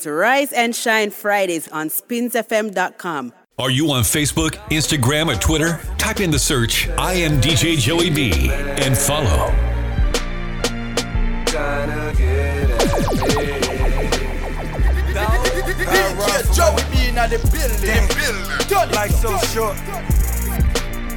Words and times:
to 0.00 0.12
Rise 0.12 0.52
and 0.52 0.74
Shine 0.74 1.10
Fridays 1.10 1.68
on 1.68 1.88
spinsfm.com. 1.88 3.32
Are 3.58 3.70
you 3.70 3.90
on 3.90 4.02
Facebook, 4.04 4.52
Instagram, 4.70 5.34
or 5.34 5.38
Twitter? 5.38 5.80
Type 5.98 6.20
in 6.20 6.30
the 6.30 6.38
search 6.38 6.88
I 6.96 7.12
am 7.12 7.40
DJ 7.42 7.76
Joey 7.76 8.08
B 8.08 8.50
and 8.50 8.96
follow. 8.96 9.52
Joey 16.54 16.82
B 16.90 17.08
in 17.08 17.14
the 17.14 17.38
building. 17.52 18.94
Life 18.94 19.12
so 19.12 19.36
short. 19.48 19.76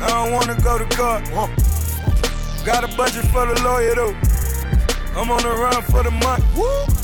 I 0.02 0.08
don't 0.08 0.34
wanna 0.34 0.60
go 0.62 0.78
to 0.78 0.86
court. 0.96 1.24
Got 2.66 2.84
a 2.84 2.88
budget 2.98 3.26
for 3.32 3.46
the 3.46 3.62
lawyer 3.64 3.96
though. 3.96 4.16
I'm 5.16 5.32
on 5.32 5.42
the 5.44 5.50
run 5.50 5.82
for 5.84 6.04
the 6.04 6.12
month. 6.12 6.44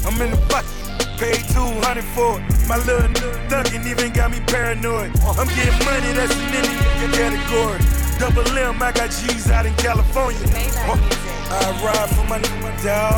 I'm 0.05 0.21
in 0.21 0.31
the 0.31 0.37
bucket. 0.49 0.78
Paid 1.19 1.43
200 1.51 2.03
for 2.15 2.39
it. 2.39 2.67
My 2.69 2.77
little 2.77 3.11
thuggin' 3.51 3.85
even 3.85 4.13
got 4.13 4.31
me 4.31 4.39
paranoid. 4.47 5.11
I'm 5.37 5.47
getting 5.47 5.75
money 5.83 6.13
that's 6.15 6.31
in 6.31 6.55
any 6.55 7.11
category. 7.11 7.79
Double 8.17 8.47
M, 8.57 8.81
I 8.81 8.93
got 8.93 9.11
G's 9.11 9.51
out 9.51 9.65
in 9.65 9.73
California. 9.75 10.39
I 10.47 11.75
ride 11.83 12.09
for 12.15 12.23
my 12.23 12.39
dog. 12.83 13.13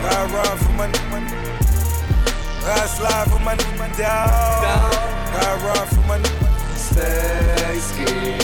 I 0.00 0.24
ride 0.32 0.58
for 0.58 0.72
my 0.72 0.88
I 2.66 2.86
slide 2.86 3.30
for 3.30 3.38
my 3.40 3.54
dog. 3.98 4.64
I 5.34 5.60
ride 5.62 5.88
for 5.88 6.00
my 6.08 6.18
Stay 6.74 7.78
scheming. 7.80 8.38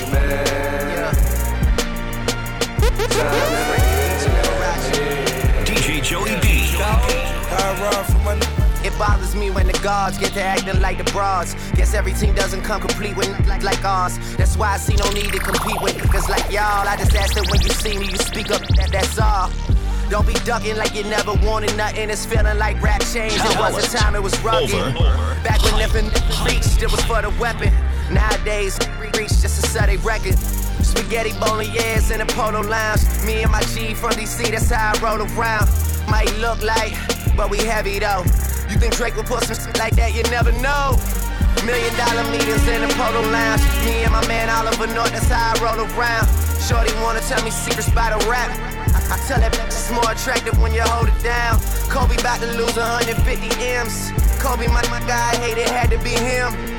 DJ 5.64 6.02
Joey 6.02 6.38
B. 6.42 6.76
I 7.52 7.82
ride 7.82 8.06
for 8.06 8.18
my 8.18 8.49
It 8.90 8.98
bothers 8.98 9.34
me 9.34 9.50
when 9.50 9.66
the 9.66 9.78
guards 9.84 10.18
get 10.18 10.32
to 10.34 10.42
acting 10.42 10.80
like 10.80 10.98
the 10.98 11.10
broads. 11.12 11.54
Guess 11.74 11.94
every 11.94 12.12
team 12.12 12.34
doesn't 12.34 12.62
come 12.62 12.80
complete 12.80 13.16
with 13.16 13.28
like, 13.46 13.62
like 13.62 13.84
ours. 13.84 14.18
That's 14.36 14.56
why 14.56 14.74
I 14.74 14.76
see 14.78 14.96
no 14.96 15.08
need 15.10 15.32
to 15.32 15.38
compete 15.38 15.80
with 15.80 15.96
niggas 15.96 16.28
like 16.28 16.50
y'all. 16.50 16.86
I 16.86 16.96
just 16.96 17.14
ask 17.14 17.34
that 17.34 17.48
when 17.50 17.60
you 17.60 17.70
see 17.70 17.98
me, 17.98 18.06
you 18.06 18.16
speak 18.18 18.50
up, 18.50 18.62
that, 18.76 18.90
that's 18.92 19.18
all. 19.18 19.50
Don't 20.10 20.26
be 20.26 20.34
ducking 20.44 20.76
like 20.76 20.94
you 20.94 21.04
never 21.04 21.34
wanted 21.34 21.76
nothing. 21.76 22.10
It's 22.10 22.26
feeling 22.26 22.58
like 22.58 22.82
rap 22.82 23.00
changed. 23.12 23.36
It 23.36 23.58
was 23.58 23.78
a 23.78 23.96
time 23.96 24.16
it 24.16 24.22
was 24.22 24.38
rugged. 24.40 24.94
Back 25.44 25.62
when 25.62 25.80
if 25.80 25.94
reached, 26.44 26.82
it 26.82 26.90
was 26.90 27.02
for 27.04 27.22
the 27.22 27.30
weapon. 27.38 27.72
Nowadays, 28.10 28.76
reach 29.14 29.40
just 29.40 29.62
to 29.62 29.68
sell 29.68 29.88
a 29.88 29.96
record. 29.98 30.36
Spaghetti 30.82 31.32
bolognese 31.38 32.12
in 32.12 32.20
a 32.22 32.26
polo 32.26 32.60
lounge. 32.62 33.02
Me 33.24 33.42
and 33.42 33.52
my 33.52 33.62
G 33.62 33.94
from 33.94 34.10
DC, 34.10 34.50
that's 34.50 34.70
how 34.70 34.92
I 34.94 34.98
roll 34.98 35.22
around. 35.22 35.68
Might 36.08 36.34
look 36.38 36.60
like, 36.62 36.92
but 37.36 37.50
we 37.50 37.58
heavy 37.58 38.00
though. 38.00 38.24
Think 38.80 38.96
Drake 38.96 39.16
would 39.16 39.26
put 39.26 39.44
some 39.44 39.60
shit 39.60 39.76
like 39.78 39.94
that? 40.00 40.16
You 40.16 40.24
never 40.32 40.52
know. 40.56 40.96
Million 41.68 41.92
dollar 42.00 42.24
meetings 42.32 42.64
in 42.64 42.80
a 42.80 42.88
polo 42.96 43.20
lounge. 43.28 43.60
Me 43.84 44.08
and 44.08 44.12
my 44.12 44.24
man 44.24 44.48
Oliver 44.48 44.88
North, 44.96 45.12
that's 45.12 45.28
how 45.28 45.52
I 45.52 45.60
roll 45.60 45.84
around. 45.84 46.24
Shorty 46.64 46.88
wanna 47.04 47.20
tell 47.20 47.44
me 47.44 47.52
secrets 47.52 47.92
by 47.92 48.08
the 48.08 48.16
rap. 48.24 48.48
I, 48.96 49.04
I 49.12 49.16
tell 49.28 49.36
that 49.36 49.52
bitch 49.52 49.68
it's 49.68 49.92
more 49.92 50.08
attractive 50.08 50.56
when 50.64 50.72
you 50.72 50.80
hold 50.80 51.12
it 51.12 51.20
down. 51.20 51.60
Kobe 51.92 52.16
about 52.16 52.40
to 52.40 52.48
lose 52.56 52.72
150 52.80 53.20
M's. 53.60 54.16
Kobe, 54.40 54.64
my, 54.72 54.80
my 54.88 55.04
guy, 55.04 55.36
hate 55.36 55.60
it 55.60 55.68
had 55.68 55.92
to 55.92 55.98
be 56.00 56.16
him. 56.16 56.69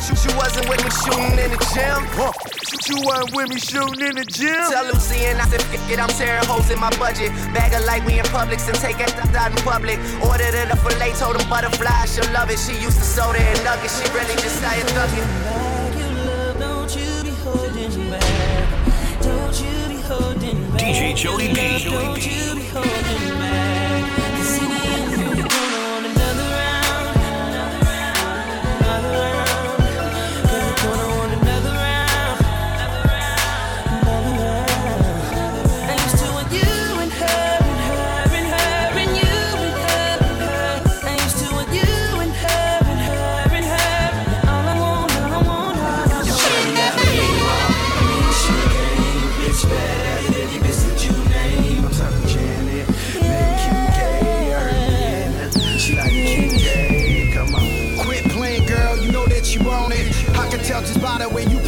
Shoot, 0.00 0.24
you 0.24 0.36
wasn't 0.36 0.68
with 0.68 0.82
me 0.82 0.90
shooting 1.04 1.38
in 1.38 1.50
the 1.52 1.60
gym. 1.74 2.00
Huh. 2.16 2.32
Shoot, 2.68 2.88
you 2.88 2.98
wasn't 3.04 3.36
with 3.36 3.48
me 3.50 3.58
shooting 3.60 4.00
in 4.00 4.14
the 4.16 4.24
gym. 4.24 4.56
Tell 4.72 4.86
Lucy 4.86 5.26
and 5.28 5.40
I 5.40 5.46
said, 5.46 5.60
"F- 5.60 5.90
it, 5.92 5.98
I'm 6.00 6.08
tearing 6.08 6.44
holes 6.46 6.70
in 6.70 6.80
my 6.80 6.90
budget. 6.96 7.30
Bag 7.52 7.72
of 7.74 7.84
light, 7.84 8.04
we 8.04 8.18
in 8.18 8.24
Publix 8.32 8.66
and 8.68 8.78
take 8.78 8.98
it 9.00 9.12
out 9.36 9.50
in 9.52 9.58
public. 9.62 9.98
Ordered 10.24 10.54
it 10.54 10.70
a 10.72 10.76
fillet, 10.76 11.12
told 11.20 11.36
him 11.40 11.48
butterfly, 11.48 12.06
she'll 12.06 12.30
love 12.32 12.50
it. 12.50 12.58
She 12.58 12.72
used 12.80 12.98
to 12.98 13.04
soda 13.04 13.38
and 13.40 13.62
nuggets, 13.64 14.00
she 14.00 14.08
really 14.12 14.34
just 14.40 14.56
started 14.56 14.86
thugging. 14.96 15.28
Don't 16.58 16.96
you 16.96 17.22
be 17.22 17.30
holding 17.44 18.10
back. 18.10 18.70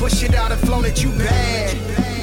Push 0.02 0.24
it 0.24 0.34
out 0.34 0.50
and 0.50 0.60
flow 0.62 0.82
that 0.82 1.00
you 1.00 1.10
bad. 1.10 1.70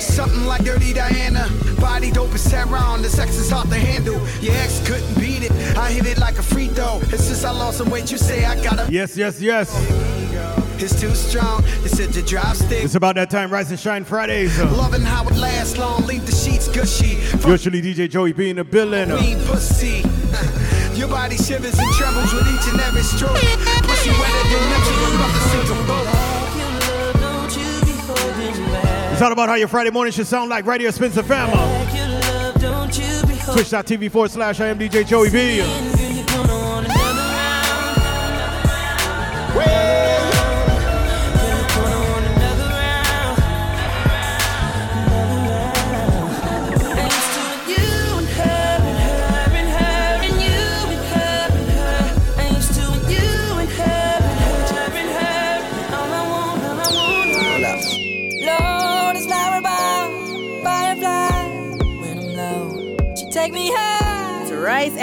Something 0.01 0.43
like 0.43 0.65
Dirty 0.65 0.91
Diana. 0.91 1.47
Body 1.79 2.11
dope 2.11 2.33
as 2.33 2.41
Sarah 2.41 2.97
The 2.99 3.07
sex 3.07 3.37
is 3.37 3.49
hard 3.49 3.69
to 3.69 3.75
handle. 3.75 4.19
Your 4.41 4.53
ex 4.55 4.85
couldn't 4.85 5.15
beat 5.17 5.43
it. 5.43 5.51
I 5.77 5.89
hit 5.91 6.05
it 6.05 6.17
like 6.17 6.37
a 6.37 6.43
free 6.43 6.67
throw. 6.67 6.99
And 6.99 7.19
since 7.27 7.45
I 7.45 7.51
lost 7.51 7.77
some 7.77 7.89
weight, 7.89 8.11
you 8.11 8.17
say 8.17 8.43
I 8.43 8.61
gotta. 8.61 8.91
Yes, 8.91 9.15
yes, 9.15 9.39
yes. 9.39 9.69
It's 10.81 10.99
too 10.99 11.15
strong. 11.15 11.63
It's 11.85 11.97
a 11.99 12.21
drop 12.21 12.57
stick. 12.57 12.83
It's 12.83 12.95
about 12.95 13.15
that 13.15 13.29
time, 13.29 13.49
Rise 13.49 13.71
and 13.71 13.79
Shine 13.79 14.03
Fridays. 14.03 14.59
Uh, 14.59 14.69
Loving 14.75 15.01
how 15.01 15.25
it 15.27 15.37
lasts 15.37 15.77
long. 15.77 16.05
Leave 16.05 16.25
the 16.25 16.33
sheets 16.33 16.67
gushy. 16.67 17.15
Usually 17.47 17.81
DJ 17.81 18.09
Joey 18.09 18.33
B 18.33 18.49
in 18.49 18.57
the 18.57 18.65
building. 18.65 19.07
Mean 19.07 19.39
pussy. 19.45 20.03
Your 20.99 21.07
body 21.07 21.37
shivers 21.37 21.79
and 21.79 21.93
trembles 21.93 22.33
with 22.33 22.47
each 22.47 22.73
and 22.73 22.81
every 22.81 23.03
stroke. 23.03 23.39
Pussy 23.87 24.11
wetter 24.11 24.43
than 24.51 24.63
never. 24.67 24.91
I'm 24.99 25.15
about 25.15 25.31
to 25.31 25.41
sing 25.47 26.28
It's 28.41 29.21
all 29.21 29.31
about 29.31 29.49
how 29.49 29.55
your 29.55 29.67
Friday 29.67 29.89
morning 29.89 30.13
should 30.13 30.27
sound 30.27 30.49
like 30.49 30.65
Radio 30.65 30.91
Spencer 30.91 31.23
Fama. 31.23 31.53
Back 31.53 31.93
your 31.95 32.07
love, 32.07 32.61
don't 32.61 32.97
you 32.97 33.27
be 33.27 33.35
holding 33.35 33.63
Twitch.tv 33.65 34.11
forward 34.11 34.31
slash 34.31 34.59
I 34.61 34.67
am 34.67 34.79
DJ 34.79 35.05
Joey 35.05 35.29
B. 35.29 35.98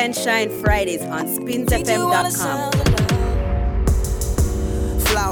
and 0.06 0.14
Shine 0.14 0.50
Fridays 0.62 1.02
on 1.02 1.26
spinsfm.com. 1.26 2.85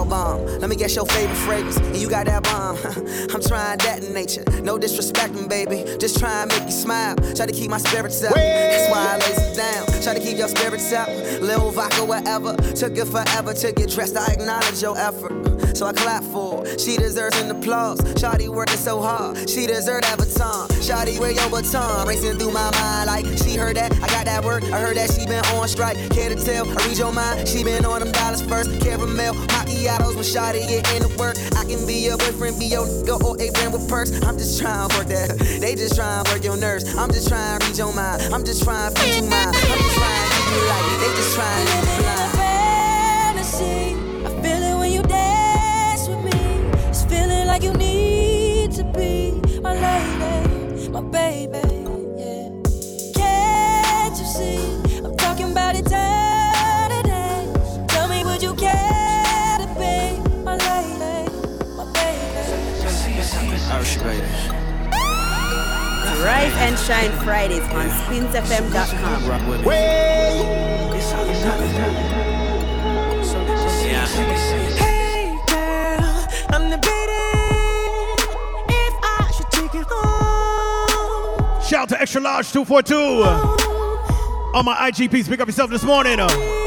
Flower 0.05 0.37
bomb, 0.39 0.61
let 0.61 0.69
me 0.71 0.77
guess 0.77 0.95
your 0.95 1.07
favorite 1.07 1.37
fragrance. 1.37 1.77
And 1.77 1.97
you 1.97 2.09
got 2.09 2.27
that 2.27 2.43
bomb. 2.43 2.77
I'm 3.35 3.43
trying 3.43 3.79
that 3.79 4.05
in 4.05 4.13
nature. 4.13 4.45
No 4.63 4.79
disrespecting, 4.79 5.49
baby. 5.49 5.85
Just 5.99 6.19
try 6.19 6.43
and 6.43 6.51
make 6.51 6.65
you 6.65 6.73
smile. 6.73 7.17
Try 7.35 7.47
to 7.47 7.53
keep 7.53 7.71
my 7.71 7.79
spirits 7.79 8.23
up. 8.23 8.35
That's 8.35 8.91
why 8.91 9.15
I 9.15 9.19
lays 9.19 9.57
down. 9.57 10.03
Try 10.03 10.15
to 10.15 10.21
keep 10.21 10.37
your 10.37 10.49
spirits 10.49 10.93
up. 10.93 11.09
Lil 11.41 11.71
vodka, 11.71 12.05
whatever. 12.05 12.57
Took 12.75 12.97
it 12.97 13.07
forever 13.07 13.55
to 13.55 13.73
get 13.73 13.91
dressed. 13.91 14.17
I 14.17 14.33
acknowledge 14.33 14.83
your 14.83 14.99
effort. 14.99 15.55
So 15.77 15.87
I 15.87 15.93
clap 15.93 16.23
for 16.25 16.65
her. 16.65 16.79
She 16.79 16.97
deserves 16.97 17.41
an 17.41 17.51
applause. 17.51 17.99
Shawty 18.15 18.49
working 18.49 18.77
so 18.77 19.01
hard. 19.01 19.51
She 19.51 19.67
deserves 19.67 20.07
that 20.07 20.19
baton. 20.19 20.69
Shawty 20.79 21.19
wear 21.19 21.33
your 21.33 21.51
baton. 21.51 22.07
Racing 22.07 22.39
through 22.39 22.53
my 22.53 22.71
mind 22.71 23.07
like 23.07 23.27
she 23.39 23.57
heard 23.57 23.77
that. 23.77 23.93
I 23.95 24.07
got 24.07 24.27
that 24.27 24.45
work. 24.45 24.63
I 24.65 24.79
heard 24.79 24.97
that 24.97 25.13
she 25.13 25.27
been 25.27 25.45
on 25.57 25.67
strike. 25.67 25.97
Care 26.11 26.29
to 26.29 26.37
tell? 26.37 26.69
I 26.69 26.87
read 26.87 26.99
your 26.99 27.13
mind. 27.13 27.49
She 27.49 27.65
been 27.65 27.85
on 27.85 28.01
them 28.01 28.13
dollars 28.13 28.43
first. 28.43 28.81
Caramel 28.81 29.35
macchiatos 29.95 30.15
when 30.15 30.25
Shawty 30.25 30.67
get 30.69 30.93
into 30.95 31.09
work. 31.19 31.37
I 31.57 31.65
can 31.65 31.87
be 31.87 31.95
your 31.95 32.17
boyfriend, 32.19 32.59
be 32.59 32.67
your 32.67 32.87
nigga 32.87 33.23
or 33.23 33.37
a 33.41 33.51
friend 33.53 33.73
with 33.73 33.89
perks. 33.89 34.11
I'm 34.23 34.39
just 34.39 34.61
trying 34.61 34.89
to 34.89 34.99
work 34.99 35.09
that. 35.09 35.39
They 35.61 35.75
just 35.75 35.95
trying 35.97 36.25
to 36.25 36.33
work 36.33 36.45
your 36.45 36.57
nerves. 36.57 36.97
I'm 36.97 37.11
just 37.11 37.29
trying 37.29 37.61
to 37.61 37.67
read 37.67 37.79
your 37.79 37.93
mind. 37.93 38.23
I'm 38.33 38.45
just 38.45 38.63
trying 38.65 38.93
to 38.93 39.01
feed 39.01 39.17
you 39.17 39.23
mine. 39.31 39.49
I'm 39.49 39.53
just 39.55 39.97
trying 39.97 40.31
to 40.31 40.37
keep 40.37 40.55
you 40.55 40.63
light. 40.69 40.99
They 41.01 41.11
just 41.17 41.35
trying 41.35 41.67
to 41.67 41.73
you 41.73 42.03
blind. 42.03 42.33
fantasy. 42.33 43.95
I 44.25 44.43
feel 44.43 44.63
it 44.63 44.79
when 44.79 44.93
you 44.93 45.03
dance 45.03 46.09
with 46.09 46.25
me. 46.25 46.41
It's 46.89 47.05
feeling 47.05 47.47
like 47.47 47.63
you 47.63 47.73
need 47.75 48.73
to 48.73 48.85
be 48.85 49.33
my 49.61 49.75
lady, 49.75 50.89
my 50.89 51.01
baby. 51.01 51.61
Yeah. 52.17 52.51
Can't 53.15 54.19
you 54.19 54.27
see? 54.27 54.59
I'm 55.05 55.17
talking 55.17 55.53
about 55.53 55.77
eternity. 55.77 56.14
Shine 66.25 67.13
Fridays 67.23 67.63
on 67.71 67.89
spinsfm.com. 67.89 69.27
Rock. 69.27 69.41
Hey 74.77 75.39
girl, 75.47 76.27
I'm 76.51 76.71
debating 76.71 78.17
if 78.69 78.95
I 79.03 79.31
should 79.35 79.51
take 79.51 79.75
it 79.75 79.87
home. 79.89 81.63
Shout 81.63 81.81
out 81.81 81.89
to 81.91 82.01
Extra 82.01 82.21
Large 82.21 82.53
242. 82.53 82.95
On 84.55 84.65
my 84.65 84.91
IGP, 84.91 85.25
speak 85.25 85.41
up 85.41 85.49
yourself 85.49 85.71
this 85.71 85.85
morning. 85.85 86.21
Uh. 86.21 86.64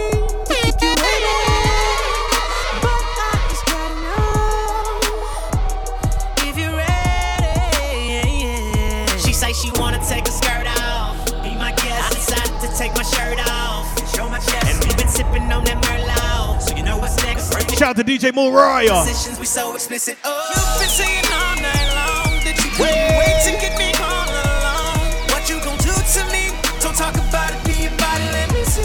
Sipping 15.38 15.52
on 15.52 15.64
that 15.66 15.78
Merlot. 15.84 16.62
So 16.62 16.76
you 16.76 16.84
know 16.84 16.98
what's 16.98 17.18
next. 17.24 17.52
Shout 17.78 17.90
out 17.90 17.96
to 17.98 18.04
DJ 18.04 18.32
Mulroy. 18.32 18.88
Positions 18.88 19.40
we 19.40 19.46
so 19.46 19.74
explicit. 19.74 20.18
Oh, 20.24 20.52
you've 20.56 20.80
been 20.80 20.90
saying 20.90 21.26
all 21.26 21.56
night 21.56 21.90
long 21.94 22.32
that 22.44 22.58
you 22.58 22.70
couldn't 22.74 23.18
wait 23.18 23.38
to 23.46 23.52
get 23.62 23.78
me 23.78 23.94
all 24.02 24.30
alone. 24.30 25.30
What 25.30 25.50
you 25.50 25.58
gon' 25.62 25.78
do 25.78 25.94
to 25.94 26.22
me? 26.32 26.54
Don't 26.82 26.96
talk 26.96 27.16
about 27.16 27.54
it, 27.54 27.62
be 27.66 27.88
about 27.88 28.20
it. 28.20 28.32
Let 28.34 28.50
me 28.54 28.64
see. 28.64 28.82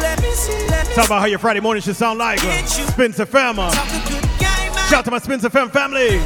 Let 0.00 0.20
me 0.22 0.30
see. 0.32 0.68
Let 0.68 0.88
me 0.88 0.94
Talk 0.94 1.06
about 1.06 1.20
how 1.20 1.26
your 1.26 1.38
Friday 1.38 1.60
morning 1.60 1.82
should 1.82 1.96
sound 1.96 2.18
like. 2.18 2.42
Uh. 2.42 2.64
Spencer 2.66 3.26
Fam. 3.26 3.58
Uh. 3.58 3.70
talk 3.70 3.86
a 3.86 4.08
good 4.08 4.28
game. 4.38 4.72
Shout 4.90 5.00
out 5.00 5.04
to 5.06 5.10
my 5.10 5.18
Spencer 5.18 5.50
Fam 5.50 5.70
family. 5.70 6.20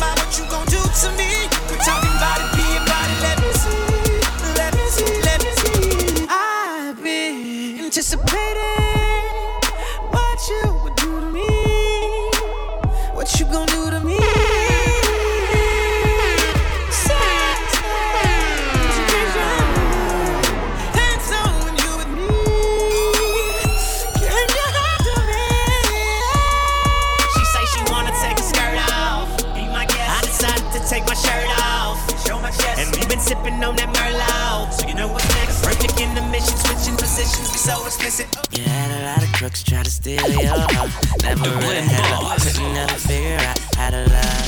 So 37.65 37.87
explicit. 37.87 38.29
You 38.53 38.63
had 38.63 38.91
a 38.91 39.01
lot 39.07 39.23
of 39.25 39.33
crooks 39.33 39.63
try 39.63 39.83
to 39.83 39.91
steal 39.91 40.21
your 40.29 40.53
heart. 40.53 40.91
Never 41.23 41.49
really 41.65 41.81
had 41.81 42.23
luck, 42.23 42.39
couldn't 42.39 42.75
never 42.75 42.93
figure 42.93 43.39
out 43.39 43.59
how 43.75 43.89
to 43.89 44.05
love. 44.05 44.47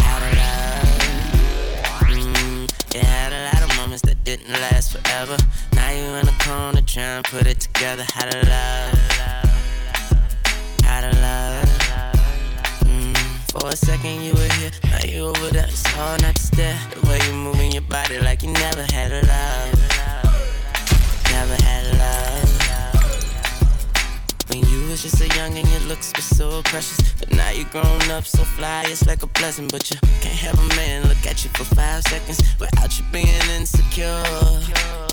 How 0.00 0.18
to 0.24 0.30
love. 0.40 0.88
Mm, 2.08 2.94
you 2.94 3.00
had 3.00 3.32
a 3.34 3.40
lot 3.52 3.62
of 3.62 3.76
moments 3.76 4.02
that 4.08 4.24
didn't 4.24 4.48
last 4.48 4.92
forever. 4.96 5.36
Now 5.74 5.90
you 5.90 6.04
in 6.20 6.24
the 6.24 6.36
corner 6.40 6.80
trying 6.86 7.22
to 7.22 7.30
put 7.30 7.46
it 7.46 7.60
together. 7.60 8.06
How 8.14 8.24
to 8.24 8.38
love. 8.48 8.98
How 10.84 11.00
to 11.02 11.12
love. 11.20 11.68
For 13.52 13.68
a 13.68 13.76
second 13.76 14.22
you 14.22 14.32
were 14.32 14.52
here, 14.54 14.70
now 14.84 15.04
you 15.04 15.26
over 15.26 15.50
there. 15.50 15.66
It's 15.68 15.86
hard 15.88 16.22
not 16.22 16.36
to 16.36 16.42
stare. 16.42 16.80
The 16.94 17.06
way 17.06 17.18
you 17.26 17.34
moving 17.34 17.72
your 17.72 17.82
body 17.82 18.18
like 18.20 18.42
you 18.42 18.52
never 18.54 18.86
had 18.90 19.12
a 19.12 19.20
love. 19.26 19.89
Never 21.32 21.56
had 21.62 21.84
love. 21.98 22.50
When 24.48 24.64
you 24.66 24.88
was 24.88 25.02
just 25.02 25.20
a 25.20 25.28
young 25.36 25.56
and 25.56 25.68
your 25.68 25.80
looks 25.88 26.12
were 26.16 26.22
so 26.22 26.62
precious. 26.64 27.12
But 27.18 27.30
now 27.32 27.50
you 27.50 27.64
grown 27.64 28.10
up 28.10 28.24
so 28.24 28.42
fly, 28.42 28.84
it's 28.86 29.06
like 29.06 29.22
a 29.22 29.26
blessing. 29.26 29.68
But 29.68 29.90
you 29.90 29.96
can't 30.20 30.34
have 30.36 30.58
a 30.58 30.76
man 30.76 31.06
look 31.08 31.24
at 31.26 31.44
you 31.44 31.50
for 31.50 31.64
five 31.74 32.02
seconds 32.04 32.42
without 32.58 32.98
you 32.98 33.04
being 33.12 33.26
insecure. 33.56 34.22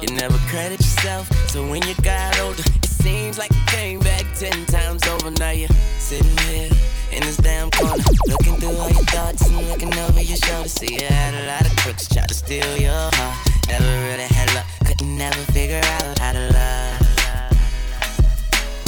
You 0.02 0.16
never 0.16 0.38
credit 0.50 0.80
yourself, 0.80 1.32
so 1.50 1.66
when 1.68 1.82
you 1.88 1.96
got 2.04 2.40
older, 2.40 2.62
it 2.62 2.86
seems 2.86 3.38
like 3.38 3.52
you 3.52 3.66
came 3.68 4.00
back 4.00 4.26
ten 4.36 4.66
times 4.66 5.08
over. 5.08 5.32
Now 5.32 5.52
you're 5.52 5.70
sitting 5.98 6.38
here 6.50 6.70
in 7.12 7.22
this 7.22 7.38
damn 7.38 7.72
corner, 7.72 8.04
looking 8.28 8.58
through 8.58 8.78
all 8.78 8.90
your 8.90 9.06
thoughts 9.06 9.48
and 9.48 9.68
looking 9.70 9.94
over 10.06 10.22
your 10.22 10.38
shoulder. 10.38 10.70
See, 10.70 10.96
you 10.96 11.06
had 11.06 11.34
a 11.34 11.48
lot 11.48 11.66
of 11.66 11.76
crooks 11.78 12.08
try 12.08 12.26
to 12.26 12.34
steal 12.34 12.78
your 12.78 13.10
heart. 13.14 13.38
Never 13.68 13.86
really 14.08 14.28
had 14.30 14.54
luck, 14.54 14.67
couldn't 14.98 15.18
never 15.18 15.42
figure 15.52 15.82
out 15.84 16.20
how 16.20 16.32
to 16.32 16.40
love. 16.40 17.02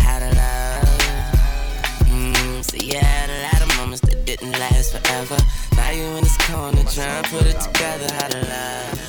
How 0.02 0.20
to 0.20 0.30
love. 0.36 1.34
Mm, 2.06 2.64
so 2.64 2.78
you 2.78 2.98
had 2.98 3.30
a 3.30 3.44
lot 3.44 3.62
of 3.62 3.78
moments 3.78 4.02
that 4.02 4.26
didn't 4.26 4.52
last 4.54 4.98
forever. 4.98 5.38
Now 5.76 5.92
you 5.92 6.04
in 6.18 6.24
this 6.24 6.38
corner 6.38 6.84
trying 6.84 7.24
to 7.24 7.30
put 7.30 7.46
it 7.46 7.60
together. 7.60 8.14
How 8.14 8.28
to 8.28 8.40
love. 8.40 9.09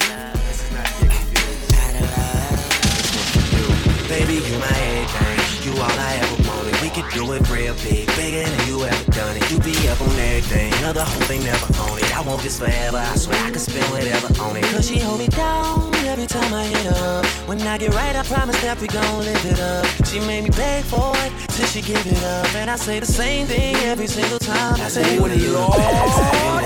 Baby, 4.11 4.43
you 4.43 4.59
my 4.59 4.67
everything. 4.67 5.39
You 5.62 5.71
all 5.79 5.87
I 5.87 6.19
ever 6.19 6.43
wanted. 6.43 6.75
We 6.83 6.91
could 6.91 7.09
do 7.15 7.31
it 7.31 7.49
real 7.49 7.75
big, 7.79 8.11
bigger 8.19 8.43
than 8.43 8.67
you 8.67 8.83
ever 8.83 9.11
done 9.12 9.37
it. 9.37 9.49
You 9.53 9.61
be 9.61 9.87
up 9.87 10.01
on 10.01 10.11
everything, 10.19 10.75
other 10.83 11.05
whole 11.05 11.23
thing 11.31 11.45
never 11.45 11.71
own 11.79 11.97
it. 11.97 12.11
I 12.19 12.21
want 12.23 12.43
this 12.43 12.59
forever. 12.59 12.97
I 12.99 13.15
swear 13.15 13.39
I 13.39 13.53
could 13.53 13.61
spend 13.61 13.87
whatever 13.93 14.27
on 14.43 14.57
it. 14.57 14.65
Cause 14.65 14.89
she 14.89 14.99
hold 14.99 15.21
me 15.21 15.29
down 15.29 15.95
every 16.11 16.27
time 16.27 16.53
I 16.53 16.65
hit 16.65 16.87
up. 16.89 17.25
When 17.47 17.62
I 17.62 17.79
get 17.79 17.95
right, 17.95 18.17
I 18.17 18.25
promise 18.25 18.61
that 18.62 18.81
we 18.81 18.89
gon' 18.89 19.21
live 19.21 19.47
it 19.47 19.61
up. 19.61 19.87
She 20.05 20.19
made 20.19 20.43
me 20.43 20.51
beg 20.51 20.83
for 20.87 21.15
it 21.19 21.31
till 21.55 21.67
she 21.67 21.81
give 21.81 22.05
it 22.05 22.21
up. 22.25 22.53
And 22.57 22.69
I 22.69 22.75
say 22.75 22.99
the 22.99 23.07
same 23.07 23.47
thing 23.47 23.77
every 23.87 24.09
single 24.09 24.41
time. 24.41 24.75
I 24.81 24.89
say, 24.89 25.15
You 25.15 25.21
the, 25.21 25.37
you 25.37 25.53
the. 25.53 25.61
You 25.61 25.71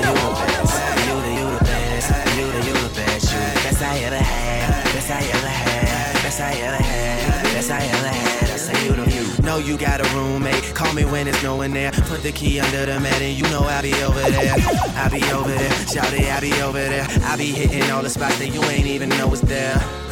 the, 0.01 0.17
the. 0.17 0.33
You 1.05 1.17
the, 1.21 1.61
the. 1.61 1.77
You 2.41 2.47
the, 2.49 2.57
the. 2.57 2.67
You 2.69 2.89
the 2.89 2.95
best 2.97 3.83
I 3.83 3.99
ever 3.99 4.17
had. 4.17 4.85
Best 4.95 5.11
I 5.11 5.21
ever 5.37 5.47
had. 5.47 6.23
Best 6.23 6.41
I 6.41 6.53
ever 6.55 6.83
had. 6.83 7.04
Best 7.67 7.83
I 7.83 7.87
ever 7.87 8.09
had. 8.09 8.51
I 8.51 8.57
say 8.57 8.87
you 8.87 8.93
the 8.93 9.11
you. 9.11 9.43
Know 9.43 9.57
you 9.57 9.79
got 9.79 10.01
a 10.01 10.17
roommate. 10.17 10.75
Call 10.75 10.93
me 10.93 11.07
when 11.07 11.25
there's 11.25 11.43
no 11.43 11.57
one 11.57 11.73
there. 11.73 11.93
Put 11.93 12.23
the 12.23 12.31
key 12.31 12.61
under 12.61 12.85
the 12.85 13.01
mat 13.01 13.23
and 13.23 13.35
you 13.35 13.45
know 13.45 13.63
I'll 13.63 13.83
be 13.83 13.95
over 14.03 14.21
there. 14.21 14.55
I'll 14.97 15.11
be 15.11 15.23
over 15.33 15.51
there. 15.51 15.71
Shout 15.87 16.13
it, 16.13 16.27
I'll 16.27 16.43
be 16.43 16.53
over 16.61 16.79
there. 16.79 17.07
I'll 17.23 17.39
be 17.39 17.53
hitting 17.53 17.91
all 17.91 18.03
the 18.03 18.11
spots 18.11 18.39
that 18.39 18.49
you 18.49 18.63
ain't 18.65 18.87
even 18.87 19.09
know 19.11 19.33
is 19.33 19.41
there. 19.41 20.04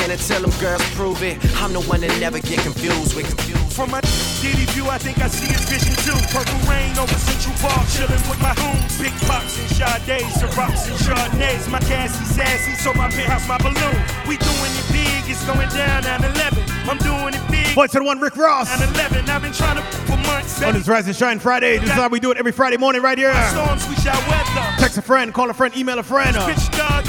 And 0.00 0.12
until 0.12 0.42
them 0.42 0.54
girls 0.60 0.82
prove 0.94 1.22
it, 1.22 1.38
I'm 1.60 1.72
the 1.72 1.80
one 1.82 2.00
that 2.00 2.12
never 2.20 2.38
get 2.40 2.60
confused 2.60 3.14
with 3.14 3.26
confused. 3.26 3.72
From 3.72 3.90
my 3.90 4.00
DD 4.00 4.68
view, 4.72 4.88
I 4.88 4.98
think 4.98 5.18
I 5.20 5.28
see 5.28 5.48
his 5.48 5.64
vision 5.68 5.94
too. 6.04 6.16
Purple 6.28 6.60
rain 6.68 6.92
over 6.98 7.14
Central 7.16 7.56
Park, 7.60 7.88
chilling 7.88 8.20
with 8.28 8.40
my 8.40 8.52
hoons. 8.56 9.00
Big 9.00 9.12
pops 9.24 9.56
and 9.56 9.68
Sade, 9.72 10.24
Cirocs 10.36 10.88
and 10.88 10.98
Chardonnays. 11.00 11.68
My 11.70 11.80
gassy 11.80 12.24
sassy, 12.24 12.74
so 12.74 12.92
my 12.94 13.08
penthouse, 13.08 13.48
my 13.48 13.56
balloon. 13.58 13.96
We 14.28 14.36
doing 14.36 14.72
it 14.76 14.86
big, 14.92 15.24
it's 15.30 15.44
going 15.46 15.68
down 15.70 16.02
9-11. 16.04 16.60
I'm 16.88 16.98
doing 16.98 17.32
it 17.34 17.44
big. 17.50 17.74
Voice 17.74 17.94
of 17.94 18.00
the 18.00 18.04
one, 18.04 18.20
Rick 18.20 18.36
Ross. 18.36 18.68
9-11, 18.68 19.28
I've 19.28 19.42
been 19.42 19.52
trying 19.52 19.76
to 19.76 19.82
for 20.04 20.16
months. 20.28 20.62
On 20.62 20.74
this 20.74 20.88
Rise 20.88 21.06
and 21.06 21.16
Shine 21.16 21.38
Friday. 21.38 21.78
This 21.78 21.88
is 21.88 21.94
how 21.94 22.08
we 22.08 22.20
do 22.20 22.30
it 22.30 22.36
every 22.36 22.52
Friday 22.52 22.76
morning 22.76 23.00
right 23.00 23.16
here. 23.16 23.32
Storms 23.50 23.88
we 23.88 23.94
shall 23.96 24.20
weather. 24.28 24.66
Text 24.78 24.98
a 24.98 25.02
friend, 25.02 25.32
call 25.32 25.48
a 25.48 25.54
friend, 25.54 25.76
email 25.76 25.98
a 25.98 26.02
friend. 26.02 26.36
Uh, 26.36 26.48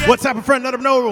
WhatsApp 0.07 0.37
a 0.37 0.41
friend, 0.41 0.63
let 0.63 0.71
them 0.71 0.81
know. 0.83 1.11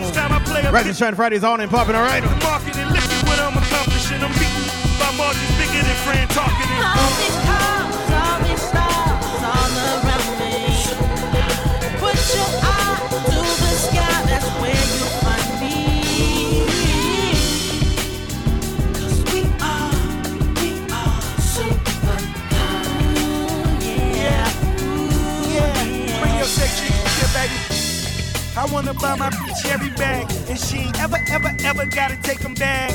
Rise 0.51 0.87
and 0.87 0.95
Shine 0.95 1.15
Friday 1.15 1.37
is 1.37 1.43
on 1.43 1.61
and 1.61 1.71
popping, 1.71 1.95
all 1.95 2.01
right? 2.03 2.21
The 2.21 2.29
market 2.43 2.75
and 2.77 2.89
look 2.91 3.03
at 3.03 3.23
what 3.27 3.39
I'm 3.39 3.57
accomplishing. 3.57 4.21
I'm 4.21 4.31
beating 4.33 4.67
by 4.99 5.11
margins 5.17 5.51
bigger 5.57 5.83
than 5.83 5.95
friend 6.03 6.29
talking. 6.29 7.60
I 28.57 28.65
wanna 28.65 28.93
buy 28.93 29.15
my 29.15 29.29
bitch 29.29 29.65
every 29.71 29.89
bag, 29.91 30.29
and 30.49 30.59
she 30.59 30.79
ain't 30.79 30.99
ever, 30.99 31.17
ever, 31.29 31.55
ever 31.63 31.85
gotta 31.85 32.17
take 32.21 32.39
them 32.39 32.53
back. 32.53 32.91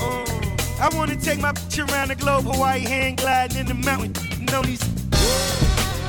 I 0.78 0.90
wanna 0.92 1.16
take 1.16 1.40
my 1.40 1.52
bitch 1.52 1.80
around 1.80 2.08
the 2.08 2.14
globe, 2.14 2.44
Hawaii 2.44 2.80
hand 2.80 3.16
gliding 3.16 3.60
in 3.60 3.66
the 3.66 3.74
mountain. 3.74 4.12
Know 4.44 4.60
these 4.60 4.84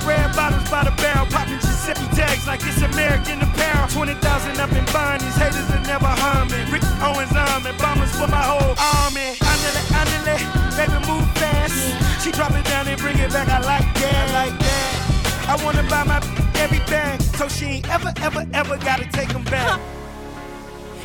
red 0.04 0.36
bottles 0.36 0.70
by 0.70 0.84
the 0.84 0.92
barrel, 1.00 1.26
popping 1.28 1.60
Giuseppe 1.64 2.04
tags 2.12 2.46
like 2.46 2.60
it's 2.64 2.82
American 2.82 3.40
apparel. 3.40 3.88
20,000 3.88 4.60
up 4.60 4.72
in 4.74 4.84
bond, 4.92 5.22
these 5.22 5.36
haters 5.40 5.70
are 5.72 5.84
never 5.88 6.12
me. 6.52 6.60
Rick 6.68 6.84
Owens 7.00 7.32
arm 7.32 7.66
and 7.66 7.78
bombers 7.80 8.12
for 8.20 8.28
my 8.28 8.44
whole 8.44 8.76
army. 8.76 9.40
Andale, 9.48 9.84
andale, 9.96 10.38
baby 10.76 11.00
move 11.08 11.28
fast. 11.40 11.72
She 12.22 12.32
drop 12.32 12.52
it 12.52 12.66
down 12.66 12.86
and 12.88 13.00
bring 13.00 13.18
it 13.18 13.32
back, 13.32 13.48
I 13.48 13.64
like 13.64 13.88
that, 13.96 14.16
I 14.28 14.44
like 14.44 14.60
that. 14.60 14.88
I 15.48 15.64
wanna 15.64 15.84
buy 15.88 16.04
my 16.04 16.20
everything, 16.58 17.20
so 17.38 17.48
she 17.48 17.66
ain't 17.66 17.90
ever, 17.90 18.14
ever, 18.18 18.46
ever 18.54 18.78
gotta 18.78 19.08
take 19.12 19.30
them 19.30 19.44
back. 19.46 19.80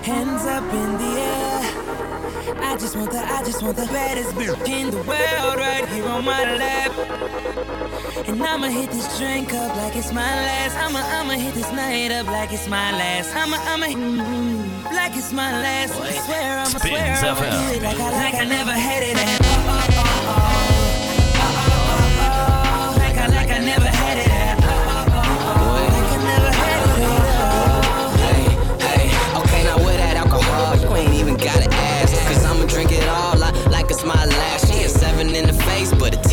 Hands 0.02 0.44
up 0.46 0.64
in 0.74 0.92
the 0.98 1.20
air. 1.20 1.92
I 2.60 2.76
just 2.76 2.96
want 2.96 3.12
the, 3.12 3.18
I 3.18 3.44
just 3.44 3.62
want 3.62 3.76
the 3.76 3.86
baddest 3.86 4.34
bitch 4.34 4.68
in 4.68 4.90
the 4.90 4.96
world 4.96 5.56
right 5.56 5.86
here 5.88 6.06
on 6.06 6.24
my 6.24 6.56
lap. 6.56 6.90
And 8.26 8.42
I'ma 8.42 8.68
hit 8.68 8.90
this 8.90 9.18
drink 9.18 9.52
up 9.52 9.76
like 9.76 9.94
it's 9.94 10.12
my 10.12 10.20
last. 10.20 10.76
I'ma, 10.76 10.98
I'ma 10.98 11.34
hit 11.34 11.54
this 11.54 11.70
night 11.72 12.10
up 12.10 12.26
like 12.26 12.52
it's 12.52 12.68
my 12.68 12.92
last. 12.92 13.34
I'ma, 13.36 13.56
I'ma, 13.58 13.86
mm, 13.86 14.84
like 14.92 15.16
it's 15.16 15.32
my 15.32 15.52
last. 15.52 16.00
I 16.00 16.12
swear, 16.12 16.58
I'ma 16.58 16.78
swear, 16.78 17.16
I'ma 17.16 17.40
do 17.40 17.74
it 17.76 17.82
like 17.82 18.00
I, 18.00 18.10
like 18.10 18.34
I 18.34 18.44
never 18.44 18.72
had 18.72 19.02
it. 19.02 19.16
at. 19.16 19.51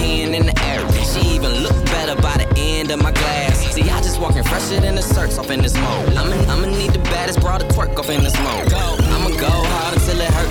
Ten 0.10 0.34
in 0.34 0.46
the 0.46 0.56
air. 0.64 0.82
She 1.12 1.22
even 1.36 1.52
look 1.64 1.78
better 1.86 2.16
by 2.22 2.36
the 2.42 2.48
end 2.58 2.92
of 2.92 3.02
my 3.02 3.12
glass. 3.12 3.74
See, 3.74 3.84
I 3.90 3.98
just 4.02 4.20
walking 4.20 4.44
fresher 4.44 4.80
than 4.80 4.96
the 4.96 5.02
search 5.02 5.38
off 5.38 5.50
in 5.52 5.62
this 5.62 5.76
mode. 5.76 6.14
I'ma, 6.20 6.36
I'ma 6.52 6.68
need 6.68 6.92
the 6.92 7.04
baddest 7.14 7.40
broad 7.40 7.62
to 7.62 7.68
twerk 7.68 7.98
off 7.98 8.10
in 8.10 8.24
this 8.24 8.38
mode. 8.40 8.70
Go 8.70 8.99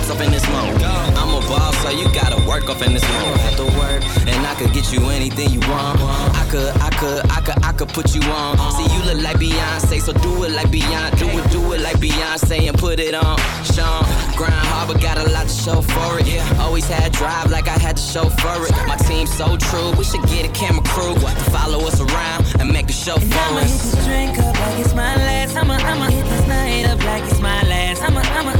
it 0.09 0.21
in 0.21 0.31
this 0.31 0.47
mode. 0.49 0.81
I'm 0.81 1.29
a 1.37 1.39
boss, 1.47 1.77
so 1.83 1.89
you 1.89 2.05
gotta 2.13 2.37
work 2.47 2.69
off 2.69 2.81
in 2.81 2.93
this 2.93 3.03
mode. 3.03 3.37
Have 3.37 3.55
to 3.57 3.65
work, 3.77 4.01
and 4.27 4.45
I 4.45 4.55
could 4.55 4.73
get 4.73 4.91
you 4.91 5.01
anything 5.09 5.49
you 5.51 5.59
want. 5.69 5.99
I 6.01 6.47
could, 6.49 6.73
I 6.81 6.89
could, 6.89 7.21
I 7.31 7.41
could, 7.41 7.63
I 7.63 7.71
could 7.73 7.89
put 7.89 8.15
you 8.15 8.21
on. 8.23 8.57
See, 8.73 8.87
you 8.95 9.01
look 9.05 9.21
like 9.23 9.37
Beyonce, 9.37 10.01
so 10.01 10.13
do 10.13 10.43
it 10.43 10.51
like 10.51 10.67
Beyonce. 10.67 11.19
Do 11.19 11.27
it, 11.37 11.51
do 11.51 11.73
it 11.73 11.81
like 11.81 11.97
Beyonce 11.97 12.67
and 12.67 12.77
put 12.77 12.99
it 12.99 13.13
on. 13.13 13.37
Sean, 13.63 14.03
grind 14.35 14.53
hard, 14.71 14.87
but 14.91 15.01
got 15.01 15.17
a 15.17 15.29
lot 15.31 15.47
to 15.47 15.53
show 15.53 15.81
for 15.81 16.19
it. 16.19 16.59
Always 16.59 16.87
had 16.87 17.11
drive 17.13 17.51
like 17.51 17.67
I 17.67 17.77
had 17.77 17.97
to 17.97 18.03
show 18.03 18.29
for 18.29 18.65
it. 18.65 18.71
My 18.87 18.97
team's 18.97 19.31
so 19.35 19.57
true, 19.57 19.91
we 19.97 20.03
should 20.03 20.23
get 20.27 20.45
a 20.45 20.51
camera 20.53 20.83
crew 20.85 21.13
to 21.13 21.51
follow 21.51 21.79
us 21.85 21.99
around 22.01 22.45
and 22.59 22.71
make 22.71 22.89
a 22.89 22.93
show 22.93 23.15
And 23.15 23.31
for 23.31 23.39
I'ma 23.39 23.59
hit 23.61 23.69
us. 23.71 23.91
this 23.91 24.05
drink 24.05 24.39
up 24.39 24.55
like 24.59 24.79
it's 24.79 24.93
my 24.95 25.15
last. 25.15 25.55
I'ma, 25.55 25.73
I'ma 25.75 26.05
hit 26.09 26.25
this 26.25 26.47
night 26.47 26.85
up 26.87 26.99
like 27.05 27.23
it's 27.29 27.39
my 27.39 27.61
last. 27.63 28.01
I'ma, 28.01 28.21
I'ma, 28.21 28.53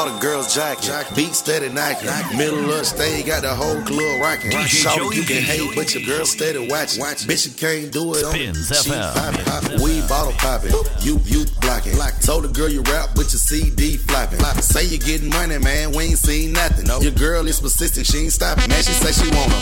All 0.00 0.08
the 0.08 0.18
girls 0.18 0.54
jacking, 0.54 1.14
beat 1.14 1.34
steady 1.34 1.68
knocking. 1.68 2.08
Middle 2.32 2.72
of 2.72 2.78
the 2.78 2.84
stage, 2.86 3.26
got 3.26 3.42
the 3.42 3.52
whole 3.52 3.82
club 3.82 4.22
rocking. 4.22 4.50
DJ 4.50 4.64
Shout 4.66 4.96
you 5.14 5.24
can 5.24 5.42
hate, 5.42 5.76
but 5.76 5.92
your 5.94 6.02
girl 6.08 6.24
steady 6.24 6.56
watching. 6.70 7.04
Bitch, 7.04 7.44
you 7.44 7.52
can't 7.52 7.92
do 7.92 8.14
it 8.14 8.24
on 8.24 8.32
Spins 8.32 8.68
She 8.80 8.88
FM. 8.88 9.12
poppin', 9.12 9.44
poppin', 9.44 9.82
weed 9.82 10.08
bottle 10.08 10.32
popping. 10.40 10.72
You, 11.04 11.20
you 11.28 11.44
blocking. 11.60 11.92
Told 12.24 12.44
the 12.44 12.48
girl 12.48 12.70
you 12.70 12.80
rap, 12.88 13.10
but 13.12 13.28
your 13.28 13.44
CD 13.44 13.98
flopping. 13.98 14.40
Say 14.64 14.86
you 14.86 14.96
getting 14.96 15.28
money, 15.28 15.58
man, 15.58 15.92
we 15.92 16.16
ain't 16.16 16.18
seen 16.18 16.54
nothing. 16.54 16.88
Your 17.04 17.12
girl 17.12 17.46
is 17.46 17.60
persistent, 17.60 18.06
she 18.06 18.24
ain't 18.24 18.32
stopping. 18.32 18.70
Man, 18.70 18.82
she 18.82 18.96
say 18.96 19.12
she 19.12 19.28
want 19.36 19.52
a 19.52 19.60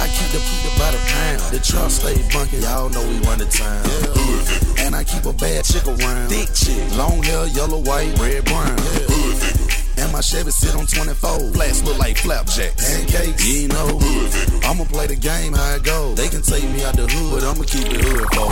I 0.00 0.08
keep 0.08 0.32
the 0.32 0.40
keep 0.40 0.60
the 0.64 0.72
by 0.80 0.88
the 0.88 1.02
pound. 1.04 1.40
The 1.52 1.60
truck 1.60 1.90
stay 1.90 2.16
bunking, 2.32 2.62
y'all 2.62 2.88
know 2.88 3.04
we 3.04 3.20
run 3.28 3.36
the 3.36 3.44
town. 3.44 3.84
And 4.80 4.96
I 4.96 5.04
keep 5.04 5.26
a 5.26 5.34
bad 5.34 5.66
chick 5.66 5.84
around. 5.84 6.30
Thick 6.30 6.48
chick, 6.56 6.80
long 6.96 7.22
hair, 7.22 7.44
yellow, 7.48 7.84
white, 7.84 8.16
red, 8.18 8.46
brown 8.46 9.29
it. 9.42 9.69
And 10.00 10.12
my 10.12 10.20
Chevy 10.22 10.50
sit 10.50 10.74
on 10.74 10.86
24. 10.86 11.52
Flats 11.52 11.82
look 11.84 11.98
like 11.98 12.16
flapjacks. 12.16 12.80
Pancakes, 12.80 13.46
you 13.46 13.68
know. 13.68 14.00
I'ma 14.64 14.84
play 14.84 15.06
the 15.06 15.16
game 15.16 15.52
how 15.52 15.74
it 15.76 15.84
goes. 15.84 16.16
They 16.16 16.28
can 16.28 16.40
take 16.40 16.64
me 16.64 16.82
out 16.84 16.96
the 16.96 17.06
hood, 17.06 17.40
but 17.40 17.44
I'ma 17.44 17.64
keep 17.68 17.84
it 17.84 18.00
hood 18.00 18.26
for. 18.32 18.48